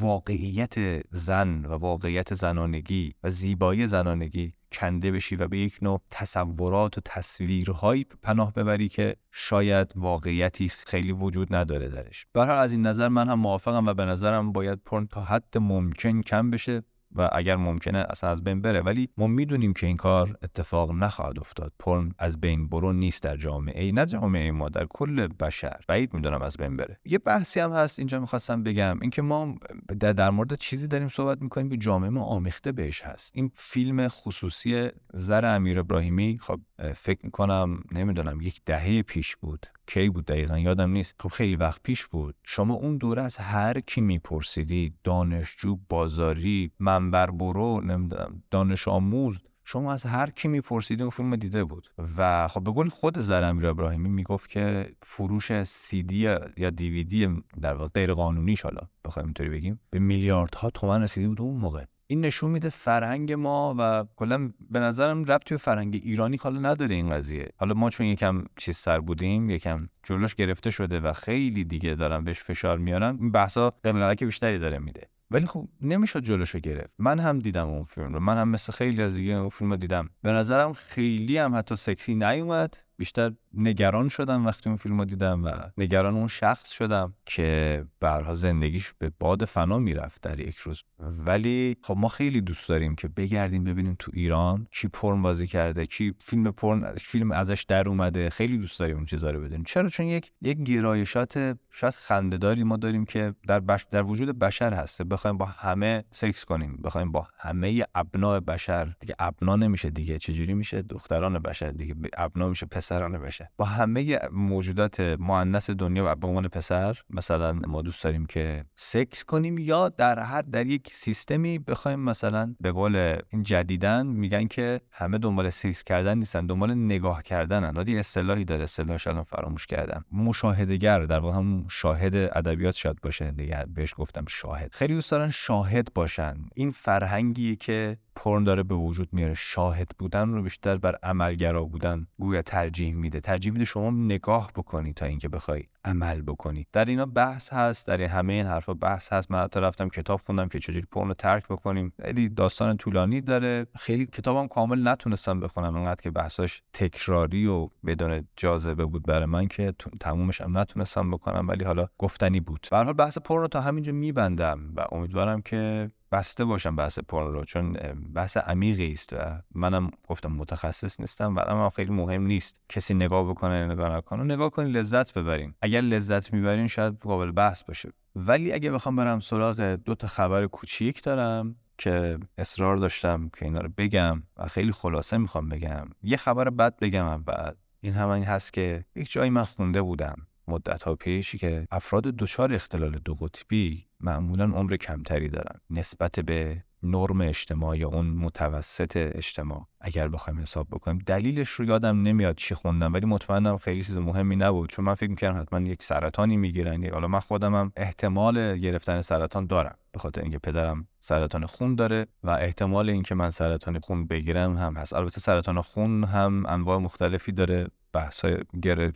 واقعیت 0.00 0.74
زن 1.10 1.64
و 1.64 1.72
واقعیت 1.72 2.34
زنانگی 2.34 3.14
و 3.22 3.28
زیبایی 3.52 3.86
زنانگی 3.86 4.54
کنده 4.72 5.12
بشی 5.12 5.36
و 5.36 5.48
به 5.48 5.58
یک 5.58 5.78
نوع 5.82 6.00
تصورات 6.10 6.98
و 6.98 7.00
تصویرهایی 7.04 8.06
پناه 8.22 8.52
ببری 8.52 8.88
که 8.88 9.16
شاید 9.30 9.92
واقعیتی 9.96 10.68
خیلی 10.68 11.12
وجود 11.12 11.54
نداره 11.54 11.88
درش. 11.88 12.26
برحال 12.34 12.58
از 12.58 12.72
این 12.72 12.86
نظر 12.86 13.08
من 13.08 13.28
هم 13.28 13.40
موافقم 13.40 13.86
و 13.86 13.94
به 13.94 14.04
نظرم 14.04 14.52
باید 14.52 14.80
پرن 14.84 15.06
تا 15.06 15.24
حد 15.24 15.58
ممکن 15.58 16.22
کم 16.22 16.50
بشه. 16.50 16.82
و 17.16 17.28
اگر 17.32 17.56
ممکنه 17.56 18.06
اصلا 18.10 18.30
از 18.30 18.44
بین 18.44 18.62
بره. 18.62 18.80
ولی 18.80 19.08
ما 19.16 19.26
می‌دونیم 19.26 19.72
که 19.72 19.86
این 19.86 19.96
کار 19.96 20.38
اتفاق 20.42 20.92
نخواهد 20.92 21.38
افتاد. 21.38 21.72
پرن 21.78 22.12
از 22.18 22.40
بین 22.40 22.68
برو 22.68 22.92
نیست 22.92 23.22
در 23.22 23.36
جامعه 23.36 23.82
ای 23.84 23.92
نه 23.92 24.06
جامعه 24.06 24.50
ما 24.50 24.68
در 24.68 24.86
کل 24.90 25.26
بشر. 25.26 25.80
بعید 25.88 26.14
می‌دونم 26.14 26.42
از 26.42 26.56
بین 26.56 26.76
بره. 26.76 27.00
یه 27.04 27.18
بحثی 27.18 27.60
هم 27.60 27.72
هست 27.72 27.98
اینجا 27.98 28.20
می‌خواستم 28.20 28.62
بگم. 28.62 28.98
اینکه 29.00 29.22
ما 29.22 29.54
در, 30.00 30.12
در 30.12 30.30
مورد 30.30 30.54
چیزی 30.54 30.86
داریم 30.86 31.08
صحبت 31.08 31.42
می‌کنیم 31.42 31.68
که 31.68 31.76
جامعه 31.76 32.10
ما 32.10 32.24
آمیخته 32.24 32.72
بهش 32.72 33.02
هست. 33.02 33.32
این 33.34 33.50
فیلم 33.54 34.08
خصوصی 34.08 34.88
زر 35.12 35.44
امیر 35.44 35.80
ابراهیمی 35.80 36.38
خب 36.40 36.60
فکر 36.94 37.20
می‌کنم 37.22 37.82
نمی‌دونم 37.92 38.40
یک 38.40 38.60
دهه 38.66 39.02
پیش 39.02 39.36
بود. 39.36 39.66
کی 39.92 40.08
بود 40.08 40.24
دقیقا 40.24 40.58
یادم 40.58 40.90
نیست. 40.90 41.14
خب 41.20 41.28
خیلی 41.28 41.56
وقت 41.56 41.80
پیش 41.82 42.06
بود. 42.06 42.34
شما 42.44 42.74
اون 42.74 42.96
دوره 42.96 43.22
از 43.22 43.36
هر 43.36 43.80
کی 43.80 44.00
میپرسیدی 44.00 44.94
دانشجو 45.04 45.78
بازاری 45.88 46.70
منبر 46.78 47.30
برو 47.30 47.80
نمی‌دونم 47.80 48.42
دانش 48.50 48.88
آموز 48.88 49.38
شما 49.64 49.92
از 49.92 50.02
هر 50.02 50.30
کی 50.30 50.48
میپرسیدی 50.48 51.02
اون 51.02 51.10
فیلم 51.10 51.36
دیده 51.36 51.64
بود. 51.64 51.88
و 52.18 52.48
خب 52.48 52.64
به 52.64 52.70
قول 52.70 52.88
خود 52.88 53.18
زر 53.18 53.44
امیر 53.44 53.66
ابراهیمی 53.66 54.08
می‌گفت 54.08 54.50
که 54.50 54.94
فروش 55.02 55.62
سی 55.62 56.02
دی 56.02 56.16
یا 56.56 56.70
دیویدی 56.70 57.42
در 57.60 57.74
واقع 57.74 57.88
غیر 57.88 58.14
قانونیش 58.14 58.62
حالا 58.62 58.80
بخوایم 59.04 59.26
اینطوری 59.26 59.50
بگیم 59.50 59.80
به 59.90 59.98
میلیاردها 59.98 60.70
تومن 60.70 61.02
رسیده 61.02 61.28
بود 61.28 61.40
اون 61.40 61.60
موقع. 61.60 61.84
این 62.12 62.20
نشون 62.20 62.50
میده 62.50 62.68
فرهنگ 62.68 63.32
ما 63.32 63.74
و 63.78 64.04
کلا 64.16 64.50
به 64.70 64.78
نظرم 64.78 65.24
ربطی 65.24 65.54
به 65.54 65.58
فرهنگ 65.58 66.00
ایرانی 66.04 66.36
حالا 66.36 66.60
نداره 66.60 66.94
این 66.94 67.10
قضیه. 67.10 67.48
حالا 67.56 67.74
ما 67.74 67.90
چون 67.90 68.06
یکم 68.06 68.44
چیز 68.58 68.76
سر 68.76 68.98
بودیم 69.00 69.50
یکم 69.50 69.88
جلوش 70.02 70.34
گرفته 70.34 70.70
شده 70.70 71.00
و 71.00 71.12
خیلی 71.12 71.64
دیگه 71.64 71.94
دارن 71.94 72.24
بهش 72.24 72.42
فشار 72.42 72.78
میارن 72.78 73.18
این 73.20 73.32
بحثا 73.32 73.70
قلقلک 73.82 74.24
بیشتری 74.24 74.58
داره 74.58 74.78
میده. 74.78 75.08
ولی 75.30 75.46
خب 75.46 75.68
نمی‌شد 75.80 76.22
جلوشو 76.22 76.58
گرفت. 76.58 76.90
من 76.98 77.18
هم 77.18 77.38
دیدم 77.38 77.68
اون 77.68 77.84
فیلم 77.84 78.14
رو. 78.14 78.20
من 78.20 78.38
هم 78.38 78.48
مثل 78.48 78.72
خیلی 78.72 79.02
از 79.02 79.14
دیگه 79.14 79.32
اون 79.32 79.48
فیلم 79.48 79.70
رو 79.70 79.76
دیدم. 79.76 80.10
به 80.22 80.32
نظرم 80.32 80.72
خیلی 80.72 81.38
هم 81.38 81.56
حتی 81.56 81.76
سکسی 81.76 82.14
نیومد. 82.14 82.76
بیشتر 82.96 83.32
نگران 83.54 84.08
شدم 84.08 84.46
وقتی 84.46 84.68
اون 84.68 84.76
فیلم 84.76 84.98
رو 84.98 85.04
دیدم 85.04 85.44
و 85.44 85.50
نگران 85.78 86.14
اون 86.14 86.28
شخص 86.28 86.70
شدم 86.70 87.14
که 87.26 87.84
برها 88.00 88.34
زندگیش 88.34 88.92
به 88.98 89.12
باد 89.20 89.44
فنا 89.44 89.78
می‌رفت 89.78 90.22
در 90.22 90.40
یک 90.40 90.56
روز. 90.56 90.82
ولی 90.98 91.76
خب 91.82 91.96
ما 91.96 92.08
خیلی 92.08 92.40
دوست 92.40 92.68
داریم 92.68 92.94
که 92.94 93.08
بگردیم 93.08 93.64
ببینیم 93.64 93.96
تو 93.98 94.10
ایران 94.14 94.66
کی 94.70 94.88
پرن 94.88 95.22
بازی 95.22 95.46
کرده 95.46 95.86
کی 95.86 96.14
فیلم 96.18 96.50
پرن 96.50 96.94
فیلم 96.94 97.32
ازش 97.32 97.62
در 97.68 97.88
اومده. 97.88 98.30
خیلی 98.30 98.58
دوست 98.58 98.80
داریم 98.80 98.96
اون 98.96 99.06
چیزا 99.06 99.30
رو 99.30 99.40
بدونیم. 99.40 99.64
چرا؟ 99.64 99.88
چون 99.88 100.06
یک 100.06 100.32
یک 100.42 100.58
گرایشات 100.58 101.58
شاید 101.70 101.94
خندهداری 101.94 102.64
ما 102.64 102.76
داریم 102.76 103.04
که 103.04 103.34
در 103.46 103.60
بش... 103.60 103.86
در 103.90 104.02
وجود 104.02 104.38
بشر 104.38 104.74
هسته. 104.74 105.04
بخوایم 105.04 105.38
با 105.38 105.44
همه 105.44 106.04
سکس 106.10 106.44
کنیم. 106.44 106.76
بخوایم 106.84 107.12
با 107.12 107.28
همه 107.38 107.84
ابناء 107.94 108.40
بشر. 108.40 108.94
دیگه 109.00 109.14
ابنا 109.18 109.56
نمیشه 109.56 109.90
دیگه. 109.90 110.18
چجوری 110.18 110.54
میشه؟ 110.54 110.82
دختران 110.82 111.38
بشر 111.38 111.70
دیگه. 111.70 111.94
ابنا 112.16 112.48
میشه 112.48 112.66
پسران 112.66 113.18
بشه 113.42 113.50
با 113.56 113.64
همه 113.64 114.18
موجودات 114.32 115.00
مؤنث 115.00 115.70
دنیا 115.70 116.04
و 116.06 116.14
به 116.14 116.26
عنوان 116.26 116.48
پسر 116.48 116.98
مثلا 117.10 117.52
ما 117.52 117.82
دوست 117.82 118.04
داریم 118.04 118.26
که 118.26 118.64
سکس 118.74 119.24
کنیم 119.24 119.58
یا 119.58 119.88
در 119.88 120.18
هر 120.18 120.42
در 120.42 120.66
یک 120.66 120.92
سیستمی 120.92 121.58
بخوایم 121.58 122.00
مثلا 122.00 122.54
به 122.60 122.72
قول 122.72 123.18
این 123.28 123.42
جدیدن 123.42 124.06
میگن 124.06 124.46
که 124.46 124.80
همه 124.90 125.18
دنبال 125.18 125.50
سکس 125.50 125.84
کردن 125.84 126.18
نیستن 126.18 126.46
دنبال 126.46 126.74
نگاه 126.74 127.22
کردنن. 127.22 127.84
یه 127.86 127.98
اصطلاحی 127.98 128.44
داره 128.44 128.62
اصطلاحش 128.62 129.06
الان 129.06 129.24
فراموش 129.24 129.66
کردم. 129.66 130.04
مشاهدهگر 130.12 131.00
در 131.00 131.18
واقع 131.18 131.36
هم 131.36 131.64
شاهد 131.68 132.16
ادبیات 132.16 132.74
شاید 132.74 133.00
باشه. 133.00 133.30
دیگه 133.30 133.64
بهش 133.74 133.94
گفتم 133.96 134.24
شاهد. 134.28 134.74
خیلی 134.74 134.94
دوست 134.94 135.10
دارن 135.10 135.30
شاهد 135.30 135.88
باشن. 135.94 136.34
این 136.54 136.70
فرهنگی 136.70 137.56
که 137.56 137.96
پرن 138.16 138.44
داره 138.44 138.62
به 138.62 138.74
وجود 138.74 139.08
میاره. 139.12 139.34
شاهد 139.34 139.88
بودن 139.98 140.28
رو 140.28 140.42
بیشتر 140.42 140.76
بر 140.76 140.98
عملگرا 141.02 141.64
بودن 141.64 142.06
گویا 142.18 142.42
ترجیح 142.42 142.94
میده. 142.94 143.20
ترجیح 143.20 143.52
میده 143.52 143.64
شما 143.64 143.90
نگاه 143.90 144.50
بکنی 144.56 144.92
تا 144.92 145.06
اینکه 145.06 145.28
بخوای 145.28 145.64
عمل 145.84 146.22
بکنی. 146.22 146.66
در 146.72 146.84
اینا 146.84 147.06
بحث 147.06 147.52
هست 147.52 147.86
در 147.86 148.02
همه 148.02 148.32
این 148.32 148.46
حرفا 148.46 148.74
بحث 148.74 149.12
هست. 149.12 149.30
من 149.30 149.42
حتی 149.42 149.60
رفتم 149.60 149.88
کتاب 149.88 150.20
خوندم 150.20 150.48
که 150.48 150.58
چجوری 150.58 150.86
پرن 150.90 151.08
رو 151.08 151.14
ترک 151.14 151.48
بکنیم. 151.48 151.92
خیلی 152.02 152.28
داستان 152.28 152.76
طولانی 152.76 153.20
داره. 153.20 153.66
خیلی 153.78 154.06
کتابم 154.06 154.48
کامل 154.48 154.88
نتونستم 154.88 155.40
بخونم. 155.40 155.76
انقدر 155.76 156.02
که 156.02 156.10
بحثاش 156.10 156.62
تکراری 156.72 157.46
و 157.46 157.68
بدون 157.86 158.28
جاذبه 158.36 158.84
بود 158.84 159.06
برای 159.06 159.26
من 159.26 159.48
که 159.48 159.74
تمومش 160.00 160.40
هم 160.40 160.58
نتونستم 160.58 161.10
بکنم 161.10 161.48
ولی 161.48 161.64
حالا 161.64 161.88
گفتنی 161.98 162.40
بود. 162.40 162.66
به 162.70 162.76
حال 162.76 162.92
بحث 162.92 163.18
پرن 163.18 163.40
رو 163.40 163.48
تا 163.48 163.60
همینجا 163.60 163.92
میبندم 163.92 164.72
و 164.76 164.84
امیدوارم 164.92 165.42
که 165.42 165.90
بسته 166.12 166.44
باشم 166.44 166.76
بحث 166.76 166.98
پرن 166.98 167.32
رو 167.32 167.44
چون 167.44 167.72
بحث 168.14 168.36
عمیقی 168.36 168.92
است 168.92 169.12
و 169.12 169.16
منم 169.54 169.90
گفتم 170.08 170.32
متخصص 170.32 171.00
نیستم 171.00 171.36
و 171.36 171.40
اما 171.46 171.70
خیلی 171.70 171.92
مهم 171.92 172.22
نیست 172.22 172.60
کسی 172.68 172.94
نگاه 172.94 173.30
بکنه 173.30 173.66
نگاه 173.66 173.96
نکنه. 173.96 174.24
نگاه 174.24 174.50
کنی 174.50 174.72
لذت 174.72 175.14
ببرین 175.14 175.54
اگر 175.62 175.80
لذت 175.80 176.32
می‌برین 176.32 176.66
شاید 176.66 176.98
قابل 176.98 177.30
بحث 177.30 177.64
باشه. 177.64 177.92
ولی 178.16 178.52
اگه 178.52 178.70
بخوام 178.70 178.96
برم 178.96 179.20
سراغ 179.20 179.60
دو 179.60 179.94
تا 179.94 180.06
خبر 180.06 180.46
کوچیک 180.46 181.02
دارم 181.02 181.56
که 181.78 182.18
اصرار 182.38 182.76
داشتم 182.76 183.28
که 183.28 183.44
اینا 183.44 183.60
رو 183.60 183.68
بگم 183.76 184.22
و 184.36 184.46
خیلی 184.46 184.72
خلاصه 184.72 185.16
می‌خوام 185.16 185.48
بگم. 185.48 185.86
یه 186.02 186.16
خبر 186.16 186.50
بد 186.50 186.78
بگم 186.78 187.22
بعد 187.22 187.56
این 187.80 187.92
هم 187.92 188.08
این 188.08 188.24
هست 188.24 188.52
که 188.52 188.84
یک 188.96 189.10
جایی 189.10 189.30
من 189.30 189.42
خونده 189.42 189.82
بودم. 189.82 190.26
مدت 190.48 190.82
ها 190.82 190.94
پیشی 190.94 191.38
که 191.38 191.66
افراد 191.70 192.02
دچار 192.04 192.54
اختلال 192.54 192.98
دو 193.04 193.14
قطبی 193.14 193.86
معمولا 194.00 194.44
عمر 194.44 194.76
کمتری 194.76 195.28
دارن 195.28 195.60
نسبت 195.70 196.20
به 196.20 196.64
نرم 196.82 197.20
اجتماع 197.20 197.78
یا 197.78 197.88
اون 197.88 198.06
متوسط 198.06 198.96
اجتماع. 198.96 199.66
اگر 199.80 200.08
بخوایم 200.08 200.40
حساب 200.40 200.66
بکنیم 200.70 200.98
دلیلش 201.06 201.48
رو 201.48 201.64
یادم 201.64 202.02
نمیاد 202.02 202.36
چی 202.36 202.54
خوندم 202.54 202.92
ولی 202.92 203.06
مطمئنم 203.06 203.56
خیلی 203.56 203.84
چیز 203.84 203.98
مهمی 203.98 204.36
نبود. 204.36 204.70
چون 204.70 204.84
من 204.84 204.94
فکر 204.94 205.10
می‌کردم 205.10 205.40
حتما 205.40 205.60
یک 205.60 205.82
سرطانی 205.82 206.36
می‌گیرن. 206.36 206.84
حالا 206.84 207.08
من 207.08 207.20
خودم 207.20 207.54
هم 207.54 207.72
احتمال 207.76 208.58
گرفتن 208.58 209.00
سرطان 209.00 209.46
دارم. 209.46 209.78
به 209.92 209.98
خاطر 209.98 210.22
اینکه 210.22 210.38
پدرم 210.38 210.86
سرطان 211.00 211.46
خون 211.46 211.74
داره 211.74 212.06
و 212.22 212.30
احتمال 212.30 212.90
اینکه 212.90 213.14
من 213.14 213.30
سرطان 213.30 213.80
خون 213.80 214.06
بگیرم 214.06 214.56
هم 214.56 214.76
هست. 214.76 214.92
البته 214.92 215.20
سرطان 215.20 215.60
خون 215.60 216.04
هم 216.04 216.46
انواع 216.46 216.78
مختلفی 216.78 217.32
داره. 217.32 217.66
بحث 217.92 218.24
های 218.24 218.36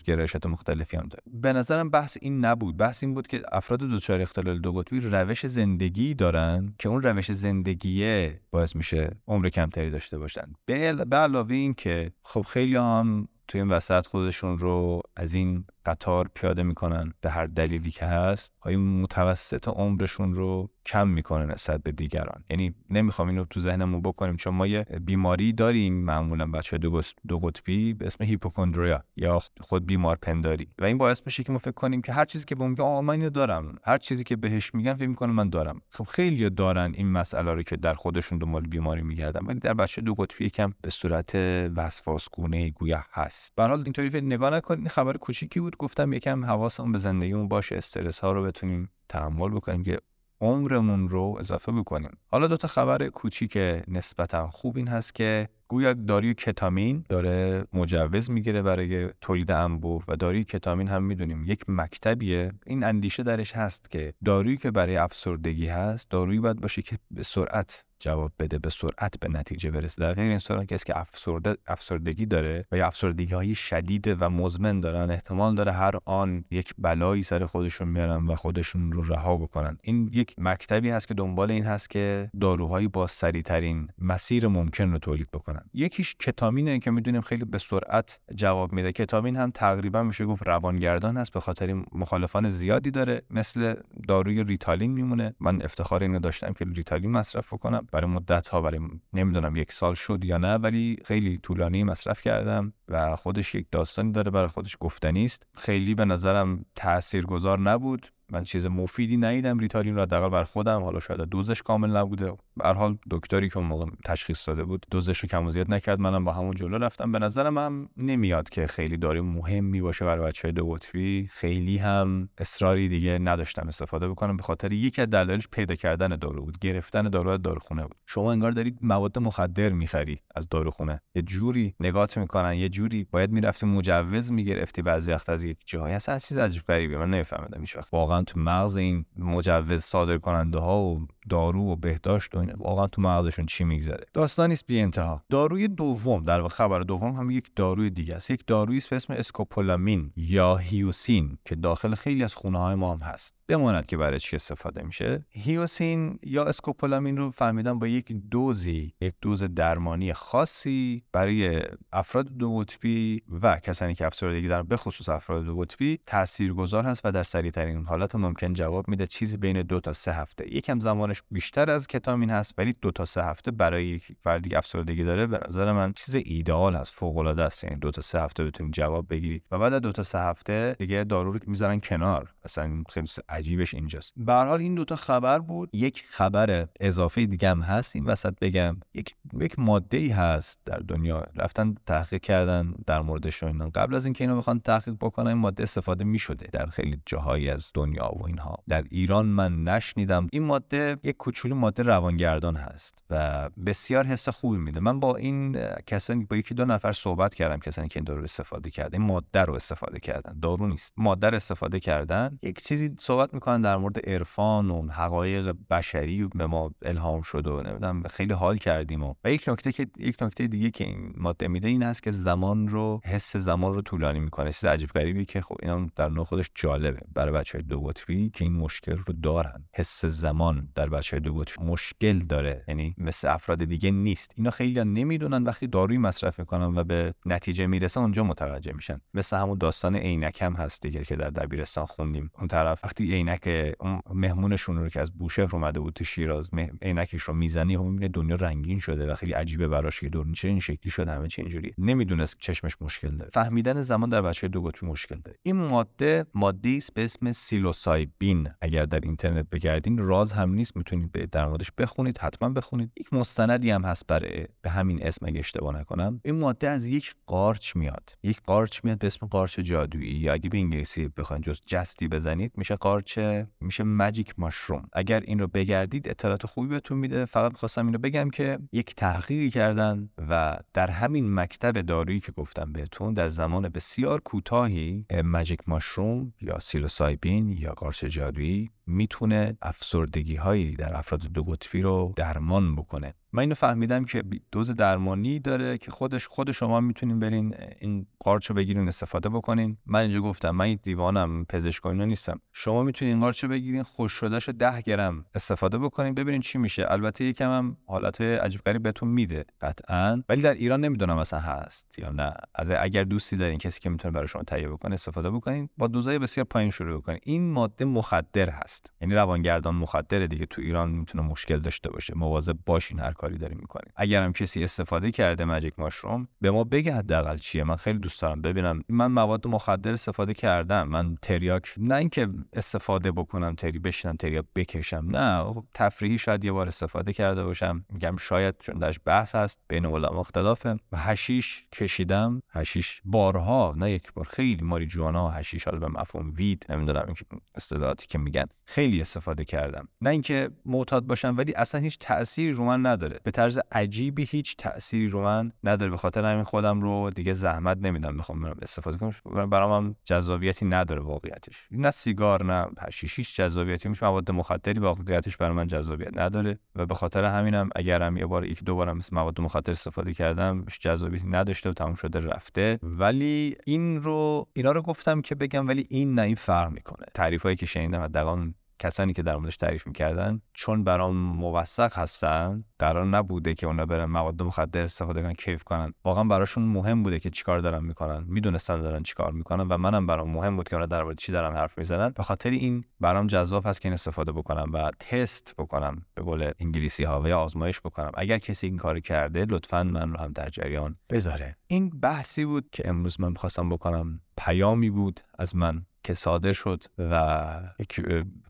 گرایشات 0.05 0.47
مختلفی 0.47 0.97
هم 0.97 1.09
داره. 1.09 1.23
به 1.27 1.53
نظرم 1.53 1.91
بحث 1.91 2.17
این 2.21 2.45
نبود. 2.45 2.77
بحث 2.77 3.03
این 3.03 3.15
بود 3.15 3.27
که 3.27 3.43
افراد 3.53 3.81
دچار 3.81 4.21
اختلال 4.21 4.59
دو 4.59 4.73
قطبی 4.73 5.01
روش 5.01 5.47
زندگی 5.47 6.15
دارن 6.15 6.75
که 6.79 6.89
اون 6.89 7.03
روش 7.03 7.33
زندگیه 7.33 8.41
باعث 8.51 8.77
میشه 8.77 9.17
عمر 9.29 9.49
کمتری 9.49 9.91
داشته 9.91 10.19
باشن. 10.19 10.53
به 10.67 10.95
علاوه 11.13 11.55
این 11.55 11.75
که 11.75 12.13
خب 12.23 12.43
خیلی 12.43 12.77
هم 12.77 13.29
توی 13.49 13.61
این 13.61 13.71
وسط 13.71 14.07
خودشون 14.07 14.59
رو 14.59 15.03
از 15.17 15.35
این 15.35 15.65
قطار 15.87 16.31
پیاده 16.35 16.63
می‌کنن 16.63 17.13
به 17.21 17.31
هر 17.31 17.47
دلیلی 17.47 17.91
که 17.91 18.05
هست 18.05 18.53
های 18.63 18.77
متوسط 18.77 19.69
عمرشون 19.69 20.33
رو 20.33 20.71
کم 20.87 21.09
می‌کنه 21.09 21.47
نسبت 21.47 21.83
به 21.83 21.93
دیگران. 21.93 22.45
یعنی 22.51 22.75
نمی‌خوام 22.91 23.29
اینو 23.29 23.45
تو 23.45 23.61
ذهنمون 23.61 24.03
بکنیم. 24.03 24.37
چون 24.37 24.55
ما 24.55 24.67
یه 24.67 24.83
بیماری 24.83 25.53
داریم 25.53 25.95
معمولا 25.95 26.47
بچه 26.47 26.79
دو, 26.79 27.01
دو 27.29 27.39
قطبی 27.39 27.95
به 27.95 28.07
اسم 28.07 28.25
هیپوکندریا 28.25 29.05
یا 29.17 29.39
خود 29.61 29.87
بیمار 29.87 30.17
پنداری 30.23 30.69
و 30.79 30.85
این 30.85 30.99
باعث 30.99 31.23
میشه 31.27 31.43
که 31.45 31.53
ما 31.53 31.59
فکر 31.59 31.71
کنیم 31.71 32.03
که 32.03 32.13
هر 32.13 32.25
چیزی 32.25 32.45
که 32.45 32.55
به 32.55 32.67
میگه 32.67 32.83
آقا 32.83 33.03
من 33.03 33.15
اینو 33.15 33.31
دارم. 33.31 33.77
هر 33.85 33.99
چیزی 33.99 34.25
که 34.25 34.37
بهش 34.37 34.75
میگن 34.75 34.95
فکر 34.95 35.09
می‌کنه 35.09 35.33
من 35.33 35.49
دارم. 35.49 35.81
خب 35.91 36.05
خیلی 36.05 36.51
دارن 36.51 36.93
این 36.95 37.13
مسئله 37.13 37.53
رو 37.53 37.63
که 37.63 37.77
در 37.77 37.95
خودشون 37.95 38.39
دنبال 38.39 38.67
بیماری 38.67 39.03
میگردن. 39.03 39.47
ولی 39.47 39.61
در 39.61 39.75
بچه 39.75 40.03
دو 40.03 40.15
قطبی 40.15 40.45
یکم 40.45 40.73
به 40.83 40.91
صورت 40.91 41.35
وسواسگونه 41.77 42.71
گویا 42.71 43.05
هست. 43.13 43.55
به 43.57 43.63
حال 43.63 43.83
اینطوری 43.85 44.21
نگاه 44.21 44.51
نکنید. 44.51 44.89
خبر 44.89 45.17
کوچیکی 45.17 45.61
گفتم 45.79 46.13
یکم 46.13 46.45
حواسمون 46.45 46.93
به 46.93 46.99
زندگیمون 46.99 47.49
باشه 47.49 47.77
استرس 47.77 48.19
ها 48.21 48.33
رو 48.33 48.45
بتونیم 48.45 48.91
تحمل 49.09 49.51
بکنیم 49.51 49.83
که 49.83 50.01
عمرمون 50.41 51.09
رو 51.09 51.37
اضافه 51.41 51.73
بکنیم. 51.73 52.11
حالا 52.31 52.47
دو 52.47 52.57
تا 52.57 52.69
خبر 52.69 53.09
کوچیک 53.09 53.59
نسبتا 53.89 54.51
خوب 54.51 54.77
این 54.77 54.89
هست 54.89 55.15
که 55.15 55.49
گویا 55.69 55.93
داروی 55.93 56.35
کتامین 56.35 57.05
داره 57.09 57.65
مجوز 57.73 58.31
می‌گیره 58.31 58.63
برای 58.63 59.09
تولید 59.21 59.51
انبوه 59.51 60.05
و 60.09 60.17
داروی 60.17 60.45
کتامین 60.45 60.89
هم 60.89 61.03
می‌دونیم 61.03 61.45
یک 61.45 61.65
مکتبیه. 61.69 62.53
این 62.67 62.85
اندیشه 62.85 63.23
درش 63.23 63.57
هست 63.57 63.91
که 63.91 64.13
دارویی 64.25 64.57
که 64.57 64.71
برای 64.71 64.97
افسردگی 64.97 65.67
هست 65.67 66.11
دارویی 66.11 66.41
باید 66.41 66.61
باشه 66.61 66.83
که 66.83 66.99
به 67.11 67.23
سرعت 67.23 67.85
جواب 68.01 68.33
بده 68.39 68.59
به 68.59 68.71
سرعت 68.71 69.21
به 69.21 69.29
نتیجه 69.29 69.71
برسه. 69.71 70.03
در 70.03 70.13
غیر 70.13 70.31
این 70.31 70.39
صورت 70.39 70.67
کسی 70.67 70.85
که 70.85 70.99
افسرده 70.99 71.57
افسردگی 71.67 72.27
داره 72.27 72.67
و 72.73 72.77
یا 72.77 72.87
افسردگی 72.87 73.35
های 73.35 73.55
شدید 73.55 74.17
و 74.21 74.31
مزمن 74.31 74.81
دارن 74.81 75.11
احتمال 75.11 75.55
داره 75.55 75.73
هر 75.73 75.95
آن 76.05 76.45
یک 76.51 76.75
بلایی 76.79 77.23
سر 77.23 77.47
خودشون 77.47 77.89
میارن 77.89 78.27
و 78.27 78.35
خودشون 78.35 78.93
رو 78.93 79.03
رها 79.03 79.37
بکنن. 79.37 79.79
این 79.83 80.11
یک 80.13 80.35
مکتبی 80.39 80.91
هست 80.91 81.09
که 81.09 81.15
دنبال 81.15 81.51
این 81.51 81.65
هست 81.65 81.91
که 81.91 82.31
داروهایی 82.41 82.89
با 82.89 83.07
سریعترین 83.07 83.89
مسیر 83.99 84.49
ممکن 84.49 84.93
رو 84.93 84.99
تولید 84.99 85.31
بکنن. 85.33 85.56
یکیش 85.75 86.15
کتامینه 86.15 86.79
که 86.79 86.91
می‌دونیم 86.91 87.21
خیلی 87.21 87.45
به 87.45 87.59
سرعت 87.59 88.21
جواب 88.35 88.73
میده. 88.73 88.93
کتامین 88.93 89.37
هم 89.37 89.51
تقریبا 89.51 90.03
میشه 90.03 90.25
گفت 90.25 90.47
روانگردان 90.47 91.17
هست 91.17 91.33
به 91.33 91.41
خاطر 91.41 91.83
مخالفان 91.93 92.49
زیادی 92.49 92.91
داره. 92.91 93.23
مثل 93.31 93.75
داروی 94.09 94.45
ریتالین 94.45 94.93
میمونه. 94.93 95.35
من 95.41 95.63
افتخار 95.63 96.03
اینو 96.03 96.19
داشتم 96.19 96.53
که 96.53 96.65
ریتالین 96.65 97.11
مصرف 97.11 97.51
کنم 97.51 97.87
برای 97.93 98.11
مدت 98.11 98.49
ها 98.49 98.61
برای 98.61 98.81
نمی‌دونم 99.13 99.57
یک 99.57 99.73
سال 99.73 99.95
شد 99.95 100.25
یا 100.25 100.39
نه 100.39 100.55
ولی 100.55 100.97
خیلی 101.05 101.39
طولانی 101.39 101.85
مصرف 101.85 102.23
کردم 102.23 102.73
و 102.89 103.17
خودش 103.17 103.55
یک 103.55 103.67
داستانی 103.71 104.13
داره 104.13 104.31
برای 104.31 104.49
خودش 104.49 104.77
گفتنی 104.81 105.25
است. 105.25 105.47
خیلی 105.55 105.95
به 105.95 106.05
نظرم 106.05 106.65
تاثیرگذار 106.75 107.59
نبود. 107.59 108.07
من 108.33 108.45
چیز 108.45 108.67
مفیدی 108.67 109.17
ندیدم 109.17 109.59
ریتالین 109.59 109.95
رو 109.95 110.03
حداقل 110.03 110.29
بر 110.29 110.45
خودم. 110.45 110.83
حالا 110.83 111.01
شاید 111.01 111.21
دوزش 111.21 111.63
کامل 111.63 111.97
نبوده. 111.97 112.33
به 112.57 112.69
حال 112.69 112.99
دکتری 113.11 113.49
که 113.49 113.57
اون 113.57 113.67
موقع 113.67 113.87
تشخیص 114.05 114.49
داده 114.49 114.65
بود 114.65 114.87
دوزش 114.91 115.19
رو 115.19 115.29
کم 115.29 115.47
و 115.47 115.51
زیاد 115.51 115.75
نکرد. 115.75 116.01
منم 116.01 116.25
با 116.25 116.33
همون 116.33 116.55
جلو 116.55 116.79
رفتم. 116.79 117.13
به 117.13 117.19
نظرم 117.19 117.59
هم 117.59 117.89
نمیاد 117.97 118.49
که 118.49 118.67
خیلی 118.67 118.97
داری 118.97 119.21
مهمی 119.21 119.81
باشه 119.81 120.05
برای 120.05 120.27
بچه 120.27 120.53
دو 120.53 120.69
قطبی 120.69 121.29
خیلی 121.33 121.79
هم 121.79 122.29
اصراری 122.39 122.89
دیگه 122.89 123.19
نداشتم 123.19 123.69
استفاده 123.69 124.09
بکنم. 124.09 124.37
به 124.37 124.43
خاطر 124.43 124.73
یکی 124.73 125.03
از 125.03 125.11
دلایلش 125.11 125.49
پیدا 125.49 125.75
کردن 125.75 126.09
دارو 126.09 126.45
بود. 126.45 126.59
گرفتن 126.59 127.03
دارو 127.03 127.31
از 127.31 127.43
داروخونه 127.43 127.83
بود. 127.83 127.97
شما 128.07 128.33
انگار 128.33 128.53
دارید 128.53 128.79
مواد 128.83 129.19
مخدر 129.19 129.69
می‌خری 129.69 130.21
از 130.35 130.49
داروخونه. 130.49 131.01
یه 131.15 131.23
جوری 131.23 131.75
نگات 131.81 132.19
می‌کنن. 132.19 132.55
یه 132.55 132.69
جوری 132.69 133.07
باید 133.11 133.31
می‌رفتی 133.31 133.67
مجوز 133.67 134.33
می‌گرفتی. 134.33 134.83
بعضی 134.83 135.13
وقت 135.13 135.29
از 135.29 135.45
یک 135.45 135.59
جایی 135.67 135.95
اصلا 135.95 136.19
چیز 136.19 136.39
عجیب 136.39 136.71
من 136.71 137.11
نمیفهمیدم 137.11 137.61
هیچ 137.61 137.77
وقت. 137.77 137.89
واقعا 137.93 138.16
تو 138.25 138.41
مغز 138.41 138.77
این 138.77 139.05
مجوز 139.19 139.81
صادر 139.81 140.19
کننده 140.19 140.59
ها 140.59 140.83
و 140.83 141.07
دارو 141.29 141.61
و 141.61 141.77
بهداشت 141.77 142.35
و 142.35 142.45
واقعا 142.57 142.87
تو 142.87 143.03
مغزشون 143.03 143.47
چی 143.47 143.65
میگذره؟ 143.65 144.05
داستانی 144.13 144.53
است 144.53 144.67
بی 144.67 144.81
انتها. 144.81 145.23
داروی 145.31 145.69
دوم 145.69 146.23
در 146.23 146.49
خبر 146.49 146.81
دوم 146.81 147.13
هم 147.13 147.31
یک 147.31 147.51
داروی 147.57 147.91
دیگه 147.91 148.15
است. 148.15 148.31
یک 148.31 148.43
دارویی 148.47 148.79
است 148.79 148.91
به 148.91 148.97
اسم 148.97 149.13
اسکوپولامین 149.13 150.13
یا 150.17 150.57
هیوسین 150.57 151.39
که 151.45 151.55
داخل 151.55 151.95
خیلی 151.95 152.25
از 152.25 152.35
خونه 152.35 152.59
های 152.59 152.75
ما 152.75 152.93
هم 152.93 153.01
هست. 153.01 153.37
بماند 153.49 153.87
که 153.87 153.97
برای 153.97 154.21
چی 154.21 154.37
استفاده 154.37 154.83
میشه؟ 154.83 155.27
هیوسین 155.31 156.19
یا 156.23 156.45
اسکوپولامین 156.45 157.17
رو 157.17 157.31
فهمیدم 157.31 157.79
با 157.79 157.87
یک 157.87 158.13
دوزی 158.31 158.93
یک 159.01 159.15
دوز 159.21 159.43
درمانی 159.43 160.13
خاصی 160.13 161.03
برای 161.13 161.63
افراد 161.93 162.27
دو 162.27 162.57
قطبی 162.57 163.23
و 163.43 163.59
کسانی 163.59 163.95
که 163.95 164.07
افسردگی 164.07 164.49
دارن 164.49 164.63
به 164.63 164.77
خصوص 164.77 165.09
افراد 165.09 165.45
دو 165.45 165.57
قطبی 165.57 165.99
تاثیرگذار 166.07 166.85
هست 166.85 167.01
و 167.05 167.13
در 167.13 167.23
سریع 167.23 167.51
ترین 167.51 167.85
حالت 168.07 168.15
ممکن 168.15 168.53
جواب 168.53 168.89
میده. 168.89 169.07
چیزی 169.07 169.37
بین 169.37 169.63
دو 169.63 169.81
تا 169.81 169.93
سه 169.93 170.13
هفته. 170.13 170.55
یکم 170.55 170.79
زمانش 170.79 171.23
بیشتر 171.31 171.71
از 171.71 171.87
کتامین 171.87 172.31
هست 172.31 172.55
ولی 172.59 172.75
دو 172.83 172.91
تا 172.91 173.05
سه 173.05 173.25
هفته 173.25 173.51
برای 173.51 173.87
یک 173.87 174.13
فردی 174.21 174.55
افسردگی 174.55 175.05
داره. 175.05 175.27
به 175.27 175.41
نظر 175.49 175.73
من 175.73 175.93
چیز 175.93 176.15
ایدئال 176.15 176.77
هست 176.77 176.95
فوق 176.95 177.17
العاده 177.17 177.43
است. 177.43 177.65
یعنی 177.65 177.77
دو 177.77 177.91
تا 177.91 178.03
سه 178.03 178.21
هفته 178.21 178.45
بتونید 178.45 178.73
جواب 178.73 179.07
بگیرید 179.11 179.43
و 179.51 179.59
بعد 179.59 179.75
دو 179.75 179.93
تا 179.93 180.03
سه 180.03 180.19
هفته 180.19 180.77
دیگه 180.79 181.05
دارو 181.05 181.33
رو 181.33 181.39
می‌ذارن 181.47 181.81
کنار. 181.81 182.35
اصلا 182.45 182.83
خیلی 182.89 183.07
عجیبش 183.29 183.75
اینجاست. 183.75 184.13
به 184.17 184.33
هر 184.33 184.47
این 184.49 184.75
دوتا 184.75 184.97
خبر 184.97 185.39
بود. 185.39 185.71
یک 185.73 186.05
خبر 186.09 186.69
اضافه 186.81 187.27
دیگه 187.27 187.51
هم 187.51 187.61
هست. 187.61 187.97
این 187.97 188.05
وسط 188.05 188.35
بگم 188.41 188.77
یک 188.95 189.15
یک 189.41 189.59
ماده 189.59 189.97
ای 189.97 190.09
هست 190.09 190.61
در 190.65 190.79
دنیا. 190.79 191.25
رفتن 191.37 191.75
تحقیق 191.87 192.21
کردن 192.21 192.75
در 192.87 193.01
موردش 193.03 193.43
اینا. 193.43 193.71
قبل 193.71 193.95
از 193.95 194.05
اینکه 194.05 194.25
اینو 194.25 194.37
بخوان 194.37 194.61
تحقیق 194.61 194.95
بکنن 195.01 195.27
این 195.27 195.39
ماده 195.39 195.63
استفاده 195.63 196.05
می‌شده 196.05 196.49
در 196.53 196.67
خیلی 196.67 197.01
جاهایی 197.07 197.51
از 197.51 197.71
دنیا. 197.75 197.96
و 198.03 198.27
اینها. 198.27 198.57
در 198.69 198.85
ایران 198.91 199.27
من 199.27 199.65
نشنیدم. 199.65 200.29
این 200.33 200.43
ماده 200.43 200.97
یک 201.03 201.17
کوچولو 201.17 201.55
ماده 201.55 201.83
روانگردان 201.83 202.57
هست 202.57 203.05
و 203.11 203.49
بسیار 203.67 204.07
حس 204.07 204.29
خوبی 204.29 204.59
میده. 204.59 204.81
من 204.81 205.01
با 205.01 205.17
این 205.17 205.59
کسانی 205.87 206.25
با 206.25 206.37
یکی 206.37 206.55
دو 206.55 206.65
نفر 206.65 206.93
صحبت 206.93 207.35
کردم 207.35 207.57
کسانی 207.57 207.89
که 207.89 208.01
این 208.01 208.05
دارو 208.05 208.23
استفاده 208.23 208.71
کردن. 208.71 208.99
این 208.99 209.09
ماده 209.09 209.43
رو 209.45 209.55
استفاده 209.55 210.01
کردن. 210.01 210.41
دارو 210.41 210.67
نیست. 210.67 210.93
ماده 210.97 211.31
رو 211.31 211.37
استفاده 211.37 211.81
کردن. 211.81 212.39
یک 212.43 212.63
چیزی 212.63 212.95
صحبت 212.99 213.35
می‌کنن 213.35 213.61
در 213.61 213.77
مورد 213.77 214.09
عرفان 214.09 214.71
و 214.71 214.89
حقایق 214.89 215.55
بشری 215.71 216.29
به 216.35 216.47
ما 216.47 216.71
الهام 216.83 217.23
شده 217.23 217.51
و 217.51 217.61
نمی‌دونم. 217.61 218.03
خیلی 218.03 218.33
حال 218.33 218.57
کردیم 218.57 219.05
و, 219.05 219.15
و 219.25 219.33
یک 219.33 219.49
نکته 219.49 219.73
که 219.73 219.87
یک 219.99 220.23
نکته 220.23 220.47
دیگه 220.47 220.71
که 220.71 220.85
این 220.85 221.13
ماده 221.17 221.49
میده 221.49 221.69
این 221.69 221.83
هست 221.83 222.03
که 222.03 222.11
زمان 222.11 222.69
رو 222.69 223.01
حس 223.05 223.37
زمان 223.37 223.75
رو 223.75 223.83
طولانی 223.83 224.21
می‌کنه. 224.21 224.53
چیز 224.53 224.65
عجیب 224.65 224.91
غریبی 224.91 225.25
که 225.25 225.41
خب 225.41 225.57
اینا 225.63 225.87
در 225.97 226.09
نوع 226.09 226.25
خودش 226.25 226.51
جالبه. 226.55 227.01
برای 227.15 227.33
بچه 227.33 227.59
دو 227.59 227.81
قطبی 227.89 228.31
که 228.31 228.45
این 228.45 228.53
مشکل 228.53 228.97
رو 228.97 229.15
دارن. 229.23 229.65
حس 229.75 230.05
زمان 230.05 230.69
در 230.75 230.89
بچه 230.89 231.19
دو 231.19 231.35
قطبی 231.35 231.65
مشکل 231.65 232.19
داره. 232.19 232.65
یعنی 232.69 232.95
مثل 232.99 233.29
افراد 233.29 233.65
دیگه 233.65 233.91
نیست. 233.91 234.33
اینا 234.37 234.51
خیلی 234.51 234.85
نمی‌دونن 234.85 235.43
وقتی 235.43 235.67
داروی 235.67 235.99
مصرف 235.99 236.39
می‌کنن 236.39 236.79
و 236.79 236.85
به 236.85 237.15
نتیجه 237.27 237.67
می‌رسه 237.67 238.01
اونجا 238.01 238.25
متوجه 238.25 238.73
میشن. 238.73 239.01
مثل 239.15 239.37
همون 239.37 239.59
داستان 239.59 239.97
عینک 239.97 240.43
هم 240.43 240.53
هست 240.55 240.83
دیگه 240.83 241.05
که 241.05 241.17
در 241.17 241.31
دبیرستان 241.31 241.87
خوندیم. 241.87 242.31
اون 242.39 242.49
طرف 242.49 242.85
وقتی 242.85 243.13
عینک 243.13 243.75
مهمونشون 244.15 244.79
رو 244.79 244.89
که 244.89 245.01
از 245.01 245.19
بوشهر 245.19 245.49
اومده 245.53 245.81
بود 245.81 245.95
تو 245.95 246.05
شیراز 246.05 246.51
عینکش 246.83 247.23
رو 247.23 247.35
می‌زنی 247.35 247.77
خب 247.77 247.85
می‌بینه 247.85 248.09
دنیا 248.09 248.37
رنگین 248.37 248.79
شده 248.79 249.11
و 249.11 249.15
خیلی 249.15 249.33
عجیبه 249.33 249.69
براش 249.69 250.01
که 250.01 250.09
دور 250.09 250.33
چه 250.33 250.49
این 250.49 250.61
شکلی 250.61 250.91
شد 250.91 251.09
همه 251.09 251.29
چی 251.29 251.43
اینجوری 251.43 251.75
نمی‌دونست 251.79 252.37
چشمش 252.41 252.77
مشکل 252.81 253.17
داره. 253.17 253.31
فهمیدن 253.35 253.83
زمان 253.83 254.09
در 254.09 254.23
بچه 254.23 254.49
دو 254.49 254.63
قطبی 254.63 254.87
مشکل 254.87 255.17
داره. 255.25 255.39
این 255.43 255.57
ماده 255.57 256.27
ماده 256.35 256.75
است 256.77 256.95
به 256.95 257.05
اسم 257.05 257.33
سایبین 257.77 258.51
اگر 258.61 258.85
در 258.85 259.01
اینترنت 259.01 259.51
بگردین 259.51 259.99
راز 259.99 260.33
هم 260.33 260.55
نیست 260.55 260.77
می‌تونید 260.77 261.31
در 261.31 261.47
موردش 261.47 261.73
بخونید 261.79 262.19
حتما 262.19 262.49
بخونید. 262.49 262.93
یک 262.97 263.13
مستندی 263.13 263.71
هم 263.71 263.85
هست 263.85 264.07
برای 264.07 264.47
به 264.63 264.71
همین 264.71 265.07
اسم 265.07 265.27
اگه 265.27 265.39
اشتباه 265.39 265.79
نکنم. 265.79 266.21
این 266.25 266.39
ماده 266.39 266.69
از 266.69 266.87
یک 266.87 267.15
قارچ 267.27 267.77
میاد. 267.77 268.17
یک 268.23 268.41
قارچ 268.43 268.81
میاد 268.85 268.99
به 268.99 269.07
اسم 269.07 269.27
قارچ 269.27 269.61
جادویی 269.61 270.17
یا 270.19 270.33
اگه 270.33 270.49
به 270.49 270.59
انگلیسی 270.59 271.09
بخواید 271.09 271.43
جز 271.43 271.61
جستی 271.67 272.09
بزنید 272.09 272.53
میشه 272.57 272.77
قارچ 272.77 273.19
میشه 273.61 273.85
ماجیک 273.85 274.35
ماشروم 274.39 274.89
اگر 274.93 275.21
این 275.21 275.39
رو 275.39 275.47
بگردید 275.47 276.09
اطلاعات 276.09 276.47
خوبی 276.47 276.69
بهتون 276.69 276.99
میده. 276.99 277.25
فقط 277.25 277.53
می‌خواستم 277.53 277.87
اینو 277.87 277.99
بگم 277.99 278.31
که 278.31 278.59
یک 278.73 278.95
تحقیقی 278.95 279.51
کردن 279.51 280.09
و 280.29 280.57
در 280.73 280.91
همین 280.91 281.35
مکتب 281.35 281.81
دارویی 281.81 282.21
که 282.21 282.33
گفتم 282.33 282.73
بهتون 282.73 283.15
در 283.15 283.29
زمان 283.29 283.69
بسیار 283.69 284.21
کوتاهی 284.21 285.07
ماجیک 285.25 285.61
ماشروم 285.67 286.33
یا 286.41 286.59
سیلوسایبین 286.59 287.49
یا 287.67 287.73
قارچ 287.73 288.05
جادویی 288.05 288.71
می‌تونه 288.87 289.57
افسردگی 289.63 290.37
هایی 290.37 290.77
در 290.77 290.97
افراد 290.97 291.21
دو 291.21 291.43
قطبی 291.45 291.83
رو 291.83 292.13
درمان 292.17 292.77
بکنه. 292.77 293.15
من 293.37 293.41
اینو 293.41 293.55
فهمیدم 293.55 294.05
که 294.05 294.23
دوز 294.53 294.71
درمانی 294.71 295.39
داره 295.39 295.79
که 295.79 295.91
خودش 295.91 296.27
خود 296.27 296.53
شما 296.53 296.81
می‌تونین 296.81 297.19
برین 297.19 297.55
این 297.81 298.07
قارچ 298.21 298.47
رو 298.47 298.55
بگیرین 298.57 298.89
استفاده 298.89 299.29
بکنین. 299.29 299.77
من 299.87 300.01
اینجا 300.01 300.21
گفتم 300.21 300.51
من 300.51 300.79
دیوانم 300.83 301.45
پزشک 301.45 301.87
نیستم 301.87 302.41
شما 302.53 302.83
می‌تونین 302.83 303.15
این 303.15 303.21
قارچ 303.21 303.45
رو 303.45 303.51
بگیرین 303.51 303.83
خوش 303.83 304.13
شدهش 304.13 304.49
10 304.49 304.83
گرم 304.83 305.25
استفاده 305.35 305.79
بکنین 305.79 306.15
ببینین 306.15 306.41
چی 306.41 306.59
میشه. 306.59 306.87
البته 306.89 307.25
یکم 307.25 307.51
هم 307.51 307.77
حالت 307.87 308.21
عجیب 308.21 308.61
غریب 308.67 308.83
بهتون 308.83 309.09
میده 309.09 309.45
قطعا. 309.61 310.23
ولی 310.29 310.43
در 310.43 310.55
ایران 310.55 310.81
نمی‌دونم 310.81 311.19
مثلا 311.19 311.41
هست 311.41 311.99
یا 311.99 312.11
نه. 312.11 312.35
اگر 312.81 313.05
دوستی 313.05 313.37
دارین 313.37 313.59
کسی 313.59 313.81
که 313.81 313.91
می‌تونه 313.91 314.13
برای 314.13 314.29
شما 314.29 314.43
تهیه 314.43 314.69
بکنه 314.69 314.95
استفاده 314.95 315.31
بکنین. 315.31 315.69
با 315.79 315.87
دوزای 315.87 316.19
بسیار 316.19 316.47
پایین 316.51 316.71
شروع 316.71 317.01
بکنین. 317.01 317.19
این 317.23 317.53
ماده 317.53 317.85
مخدر 317.85 318.51
هست. 318.51 318.93
یعنی 319.01 319.15
روانگردان 319.15 319.75
مخدر 319.75 320.27
دیگه 320.27 320.47
تو 320.47 320.63
ایران 320.63 320.91
می‌تونه 320.91 321.25
مشکل 321.25 321.59
داشته 321.59 321.91
باشه. 321.91 322.15
مواظب 322.17 322.57
باشین 322.67 322.99
هر 322.99 323.13
کاری 323.27 323.39
داریم 323.39 323.59
می‌کنیم. 323.59 323.93
اگر 323.97 324.23
هم 324.23 324.33
کسی 324.33 324.63
استفاده 324.65 325.11
کرده 325.11 325.45
ماجیک 325.45 325.79
ماشروم 325.79 326.29
به 326.41 326.51
ما 326.51 326.65
بگه 326.65 326.95
حداقل 326.95 327.37
چیه 327.37 327.65
من 327.65 327.77
خیلی 327.77 327.99
دوست 327.99 328.23
دارم 328.23 328.43
ببینم. 328.43 328.83
من 328.89 329.07
مواد 329.13 329.47
مخدر 329.47 329.93
استفاده 329.93 330.35
کردم. 330.35 330.89
من 330.89 331.17
تریاک 331.23 331.75
نه 331.79 331.95
اینکه 331.95 332.29
استفاده 332.53 333.13
بکنم 333.13 333.55
تری 333.55 333.79
بشینم 333.79 334.17
تریاک 334.17 334.45
بکشم 334.55 335.07
نه. 335.11 335.45
خب 335.45 335.65
تفریحی 335.75 336.19
شاید 336.19 336.45
یه 336.45 336.53
بار 336.53 336.69
استفاده 336.69 337.13
کرده 337.13 337.45
باشم. 337.45 337.85
میگم 337.93 338.17
شاید 338.17 338.55
چون 338.59 338.79
درش 338.79 339.01
بحث 339.05 339.35
هست 339.35 339.61
بین 339.69 339.87
علما 339.87 340.21
مختلفه 340.21 340.77
و 340.93 340.99
هشیش 340.99 341.65
کشیدم. 341.73 342.43
هشیش 342.51 343.01
بارها 343.05 343.75
نه 343.77 343.91
یک 343.91 344.13
بار 344.13 344.25
خیلی 344.25 344.63
ماریجوانا 344.63 345.31
هشیش 345.31 345.65
حالا 345.65 345.79
به 345.79 345.89
مفهوم 345.89 346.31
وید 346.37 346.67
نمی‌دونم 346.69 347.15
اصطلاحاتی 347.55 348.07
که 348.07 348.19
میگن 348.19 348.47
خیلی 348.67 349.01
استفاده 349.01 349.45
کردم. 349.45 349.89
نه 350.01 350.11
اینکه 350.11 350.51
معتاد 350.65 351.07
باشم 351.07 351.35
ولی 351.39 351.55
اصلا 351.55 351.81
هیچ 351.81 351.99
تأثیری 351.99 352.53
رو 352.53 352.65
من 352.65 352.87
نداره. 352.87 353.16
به 353.23 353.31
طرز 353.31 353.59
عجیبی 353.73 354.25
هیچ 354.25 354.57
تأثیری 354.57 355.09
رو 355.09 355.23
من 355.23 355.53
نداره. 355.65 355.91
به 355.91 355.97
خاطر 355.97 356.25
همین 356.25 356.43
خودم 356.43 356.81
رو 356.81 357.11
دیگه 357.11 357.33
زحمت 357.33 357.79
نمیدم 357.79 358.17
بخوام 358.17 358.43
برم 358.43 358.57
استفاده 358.63 358.99
کنم. 358.99 359.51
برام 359.51 359.87
هم 359.87 359.97
جذابیتی 360.05 360.67
نداره 360.67 361.03
واقعیتش. 361.03 361.69
نه 361.71 361.91
سیگار 361.91 362.45
نه 362.45 362.67
پشیش 362.77 363.19
هیچ 363.19 363.37
جذابیتی 363.37 363.89
میشه 363.89 364.07
مواد 364.07 364.31
مخدری 364.31 364.81
واقعیتش 364.81 365.37
برای 365.37 365.57
من 365.57 365.67
جذابیت 365.67 366.19
نداره 366.19 366.59
و 366.77 366.87
به 366.87 366.95
خاطر 366.95 367.25
همینم 367.25 367.69
اگرم 367.77 368.17
یه 368.17 368.27
بار 368.27 368.47
یک 368.47 368.65
دو 368.65 368.75
بارم 368.75 368.97
مثل 368.97 369.17
مواد 369.17 369.41
مخدر 369.41 369.73
استفاده 369.73 370.15
کردم 370.15 370.65
جذابیتی 370.81 371.27
نداشته 371.29 371.71
و 371.71 371.73
تموم 371.73 371.95
شده 371.95 372.21
رفته. 372.21 372.79
ولی 372.83 373.57
این 373.65 374.03
رو 374.03 374.47
اینا 374.53 374.73
رو 374.73 374.83
گفتم 374.83 375.21
که 375.21 375.35
بگم 375.35 375.69
ولی 375.69 375.87
این 375.91 376.15
نه 376.15 376.23
این 376.23 376.35
فرق 376.35 376.71
می‌کنه. 376.73 377.07
تعریفایی 377.15 377.57
که 377.57 377.67
شنیدم 377.67 378.01
حداقل 378.01 378.51
کسانی 378.79 379.13
که 379.13 379.23
در 379.23 379.37
موردش 379.37 379.57
تعریف 379.57 379.87
می‌کردن 379.87 380.41
چون 380.55 380.85
برام 380.85 381.17
موثق 381.17 381.99
هستن 381.99 382.65
قرار 382.79 383.07
نبوده 383.07 383.55
که 383.55 383.67
اونا 383.67 383.87
برن 383.87 384.05
مواد 384.05 384.43
مخدر 384.43 384.83
استفاده 384.83 385.23
کنن 385.23 385.33
کیف 385.33 385.65
کنن. 385.65 385.93
واقعا 386.05 386.25
براشون 386.25 386.65
مهم 386.65 387.03
بوده 387.03 387.21
که 387.21 387.31
چیکار 387.31 387.59
دارن 387.59 387.85
می‌کنن. 387.85 388.25
می‌دونستن 388.29 388.81
دارن 388.81 389.03
چیکار 389.03 389.33
می‌کنن 389.33 389.69
و 389.69 389.77
منم 389.77 390.07
برام 390.07 390.31
مهم 390.31 390.57
بود 390.57 390.69
که 390.69 390.77
اونا 390.77 390.87
در 390.87 391.03
مورد 391.03 391.19
چی 391.19 391.33
دارن 391.33 391.57
حرف 391.57 391.79
می‌زنن. 391.79 392.09
به 392.09 392.23
خاطر 392.23 392.51
این 392.51 392.85
برام 393.01 393.27
جذاب 393.27 393.67
هست 393.67 393.81
که 393.81 393.89
این 393.89 393.95
استفاده 393.95 394.33
بکنم 394.33 394.71
و 394.73 394.91
تست 395.01 395.55
بکنم 395.59 396.03
به 396.15 396.23
قول 396.23 396.51
انگلیسی 396.61 397.05
ها 397.05 397.21
و 397.21 397.29
یا 397.29 397.41
آزمایش 397.41 397.81
بکنم. 397.81 398.11
اگر 398.15 398.39
کسی 398.39 398.67
این 398.67 398.77
کار 398.77 399.01
کرده 399.01 399.45
لطفا 399.45 399.83
من 399.83 400.13
رو 400.13 400.21
هم 400.21 400.33
در 400.33 400.49
جریان 400.49 400.97
بذاره. 401.11 401.57
این 401.67 401.91
بحثی 401.91 402.45
بود 402.45 402.69
که 402.73 402.89
امروز 402.89 403.21
من 403.21 403.29
می‌خواستم 403.29 403.69
بکنم. 403.69 404.21
پیامی 404.37 404.91
بود 404.91 405.21
از 405.39 405.57
من. 405.57 405.87
که 406.07 406.15
صادر 406.15 406.53
شد 406.53 406.85
و 406.99 407.61
یک 407.79 408.01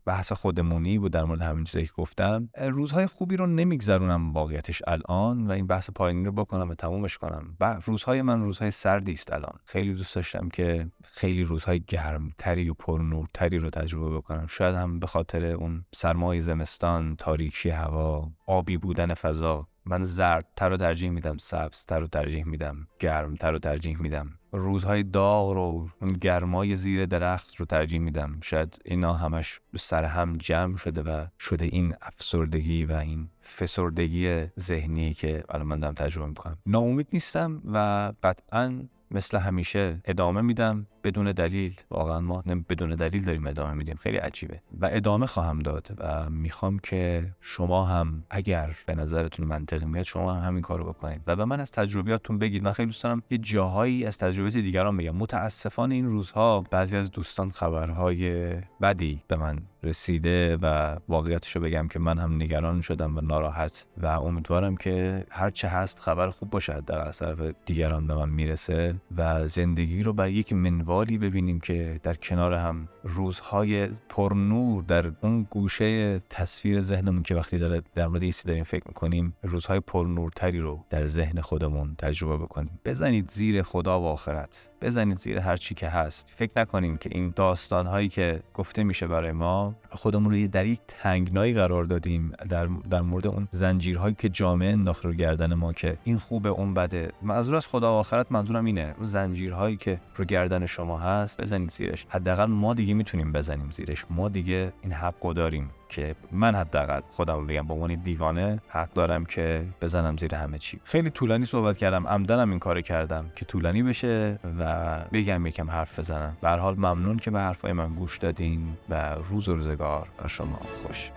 بحث 0.06 0.32
خودمونی 0.32 0.98
بود 0.98 1.12
در 1.12 1.24
مورد 1.24 1.42
همین 1.42 1.64
چیزی 1.64 1.86
که 1.86 1.92
گفتم. 1.96 2.48
روزهای 2.60 3.06
خوبی 3.06 3.36
رو 3.36 3.46
نمیگذرونم 3.46 4.32
واقعیتش 4.32 4.82
الان 4.86 5.46
و 5.46 5.50
این 5.50 5.66
بحث 5.66 5.90
پایینی 5.90 6.24
رو 6.24 6.32
بکنم 6.32 6.70
و 6.70 6.74
تمومش 6.74 7.18
کنم. 7.18 7.56
و 7.60 7.80
روزهای 7.84 8.22
من 8.22 8.42
روزهای 8.42 8.70
سردی 8.70 9.12
است 9.12 9.32
الان. 9.32 9.58
خیلی 9.64 9.94
دوست 9.94 10.14
داشتم 10.14 10.48
که 10.48 10.86
خیلی 11.04 11.44
روزهای 11.44 11.80
گرمتری 11.80 12.70
و 12.70 12.74
پرنورتری 12.74 13.58
رو 13.58 13.70
تجربه 13.70 14.16
بکنم. 14.16 14.46
شاید 14.46 14.74
هم 14.74 14.98
به 14.98 15.06
خاطر 15.06 15.46
اون 15.46 15.84
سرمای 15.94 16.40
زمستان 16.40 17.16
تاریکی 17.16 17.70
هوا 17.70 18.30
آبی 18.46 18.76
بودن 18.76 19.14
فضا. 19.14 19.66
من 19.86 20.02
زردتر 20.02 20.68
رو 20.68 20.76
ترجیح 20.76 21.10
میدم 21.10 21.36
سبزتر 21.36 22.00
رو 22.00 22.06
ترجیح 22.06 22.44
میدم 22.44 22.88
گرمتر 22.98 23.52
رو 23.52 23.58
ترجیح 23.58 24.02
میدم. 24.02 24.30
روزهای 24.52 25.02
داغ 25.02 25.52
رو 25.52 25.88
اون 26.00 26.12
گرمای 26.12 26.76
زیر 26.76 27.06
درخت 27.06 27.56
رو 27.56 27.66
ترجیح 27.66 28.00
میدم. 28.00 28.38
شاید 28.42 28.82
اینا 28.84 29.12
همش 29.12 29.60
سر 29.76 30.04
هم 30.04 30.32
جمع 30.32 30.76
شده 30.76 31.02
و 31.02 31.26
شده 31.40 31.66
این 31.66 31.94
افسردگی 32.02 32.84
و 32.84 32.92
این 32.92 33.28
فسردگی 33.42 34.46
ذهنی 34.60 35.14
که 35.14 35.44
الان 35.48 35.66
من 35.66 35.80
دارم 35.80 35.94
تجربه 35.94 36.28
می‌کنم. 36.28 36.58
ناامید 36.66 37.08
نیستم 37.12 37.62
و 37.72 38.12
قطعا 38.22 38.82
مثل 39.10 39.38
همیشه 39.38 40.00
ادامه 40.04 40.40
میدم. 40.40 40.86
بدون 41.06 41.32
دلیل. 41.32 41.74
واقعا 41.90 42.20
ما 42.20 42.42
بدون 42.68 42.90
دلیل 42.90 43.24
داریم 43.24 43.46
ادامه 43.46 43.72
میدیم. 43.72 43.96
خیلی 43.96 44.16
عجیبه. 44.16 44.60
و 44.80 44.88
ادامه 44.92 45.26
خواهم 45.26 45.58
داد 45.58 45.88
و 45.98 46.30
می‌خوام 46.30 46.78
که 46.78 47.32
شما 47.40 47.84
هم 47.84 48.24
اگر 48.30 48.70
به 48.86 48.94
نظرتون 48.94 49.46
منطقی 49.46 49.86
میاد 49.86 50.04
شما 50.04 50.34
هم 50.34 50.48
همین 50.48 50.62
کارو 50.62 50.84
بکنید. 50.84 51.20
و 51.26 51.36
به 51.36 51.44
من 51.44 51.60
از 51.60 51.72
تجربیاتتون 51.72 52.38
بگید. 52.38 52.62
من 52.62 52.72
خیلی 52.72 52.86
دوست 52.86 53.02
دارم 53.02 53.22
یه 53.30 53.38
جاهایی 53.38 54.04
از 54.04 54.18
تجربیات 54.18 54.56
دیگران 54.56 54.96
بگم. 54.96 55.16
متاسفانه 55.16 55.94
این 55.94 56.06
روزها 56.06 56.64
بعضی 56.70 56.96
از 56.96 57.10
دوستان 57.10 57.50
خبرهای 57.50 58.54
بدی 58.82 59.22
به 59.28 59.36
من 59.36 59.58
رسیده 59.82 60.56
و 60.56 60.96
واقعیتش 61.08 61.56
رو 61.56 61.62
بگم 61.62 61.88
که 61.88 61.98
من 61.98 62.18
هم 62.18 62.34
نگران 62.34 62.80
شدم 62.80 63.16
و 63.16 63.20
ناراحت 63.20 63.86
و 64.02 64.06
امیدوارم 64.06 64.76
که 64.76 65.26
هر 65.30 65.50
چه 65.50 65.68
هست 65.68 65.98
خبر 66.00 66.30
خوب 66.30 66.50
باشه 66.50 66.80
در 66.80 66.98
از 66.98 67.18
طرف 67.18 67.40
دیگران 67.66 68.06
به 68.06 68.14
من 68.14 68.28
می‌رسه 68.28 68.94
و 69.16 69.46
زندگی 69.46 70.02
رو 70.02 70.12
بر 70.12 70.28
یک 70.28 70.52
منوالی 70.96 71.18
ببینیم 71.18 71.60
که 71.60 72.00
در 72.02 72.14
کنار 72.14 72.52
هم 72.52 72.88
روزهای 73.02 73.88
پرنور 74.08 74.82
در 74.82 75.12
اون 75.20 75.46
گوشه 75.50 76.18
تصویر 76.30 76.82
ذهنمون 76.82 77.22
که 77.22 77.34
وقتی 77.34 77.58
داره 77.58 77.82
در 77.94 78.06
مورد 78.06 78.20
چیزی 78.20 78.42
داریم 78.48 78.64
فکر 78.64 78.82
می‌کنیم 78.86 79.36
روزهای 79.42 79.80
پرنورتری 79.80 80.60
رو 80.60 80.84
در 80.90 81.06
ذهن 81.06 81.40
خودمون 81.40 81.94
تجربه 81.98 82.36
بکنیم. 82.36 82.80
بزنید 82.84 83.30
زیر 83.30 83.62
خدا 83.62 84.00
و 84.00 84.04
آخرت. 84.04 84.70
بزنید 84.80 85.18
زیر 85.18 85.38
هر 85.38 85.56
چی 85.56 85.74
که 85.74 85.88
هست. 85.88 86.32
فکر 86.34 86.52
نکنیم 86.56 86.96
که 86.96 87.10
این 87.12 87.32
داستان 87.36 87.86
هایی 87.86 88.08
که 88.08 88.42
گفته 88.54 88.84
میشه 88.84 89.06
برای 89.06 89.32
ما 89.32 89.74
خودمون 89.90 90.32
رو 90.32 90.48
در 90.48 90.66
یک 90.66 90.80
تنگنایی 90.88 91.54
قرار 91.54 91.84
دادیم 91.84 92.32
در, 92.48 92.68
در 92.90 93.00
مورد 93.00 93.26
اون 93.26 93.48
زنجیرهایی 93.50 94.14
که 94.18 94.28
جامعه 94.28 94.72
انداخت 94.72 95.04
رو 95.04 95.12
گردن 95.12 95.54
ما 95.54 95.72
که 95.72 95.98
این 96.04 96.18
خوبه 96.18 96.48
اون 96.48 96.74
بده. 96.74 97.12
منظور 97.22 97.56
از 97.56 97.66
خدا 97.66 97.92
و 97.92 97.98
آخرت 97.98 98.32
منظورم 98.32 98.64
اینه. 98.64 98.94
اون 98.96 99.06
زنجیرهایی 99.06 99.76
که 99.76 100.00
رو 100.16 100.24
گردن 100.24 100.66
شما 100.66 100.85
هست 100.94 101.40
بزنید 101.40 101.70
زیرش. 101.70 102.06
حداقل 102.08 102.46
ما 102.46 102.74
دیگه 102.74 102.94
می‌تونیم 102.94 103.32
بزنیم 103.32 103.70
زیرش. 103.70 104.04
ما 104.10 104.28
دیگه 104.28 104.72
این 104.82 104.92
حقو 104.92 105.32
داریم 105.32 105.70
که 105.88 106.14
من 106.32 106.54
حداقل 106.54 107.00
خودم 107.10 107.46
بگم 107.46 107.66
به 107.66 107.74
عنوان 107.74 107.94
دیوانه 107.94 108.60
حق 108.68 108.92
دارم 108.92 109.24
که 109.24 109.64
بزنم 109.82 110.16
زیر 110.16 110.34
همه 110.34 110.58
چی. 110.58 110.80
خیلی 110.84 111.10
طولانی 111.10 111.44
صحبت 111.44 111.76
کردم. 111.76 112.06
عمدنم 112.06 112.50
این 112.50 112.58
کار 112.58 112.80
کردم 112.80 113.30
که 113.36 113.44
طولانی 113.44 113.82
بشه 113.82 114.38
و 114.58 114.98
بگم 115.12 115.46
یکم 115.46 115.70
حرف 115.70 115.98
بزنم. 115.98 116.36
به 116.40 116.50
حال 116.50 116.74
ممنون 116.74 117.16
که 117.16 117.30
به 117.30 117.40
حرفای 117.40 117.72
من 117.72 117.94
گوش 117.94 118.18
دادین 118.18 118.76
و 118.88 119.14
روز 119.14 119.48
و 119.48 119.54
روزگار. 119.54 120.08
شما 120.26 120.60
خوش. 120.82 121.10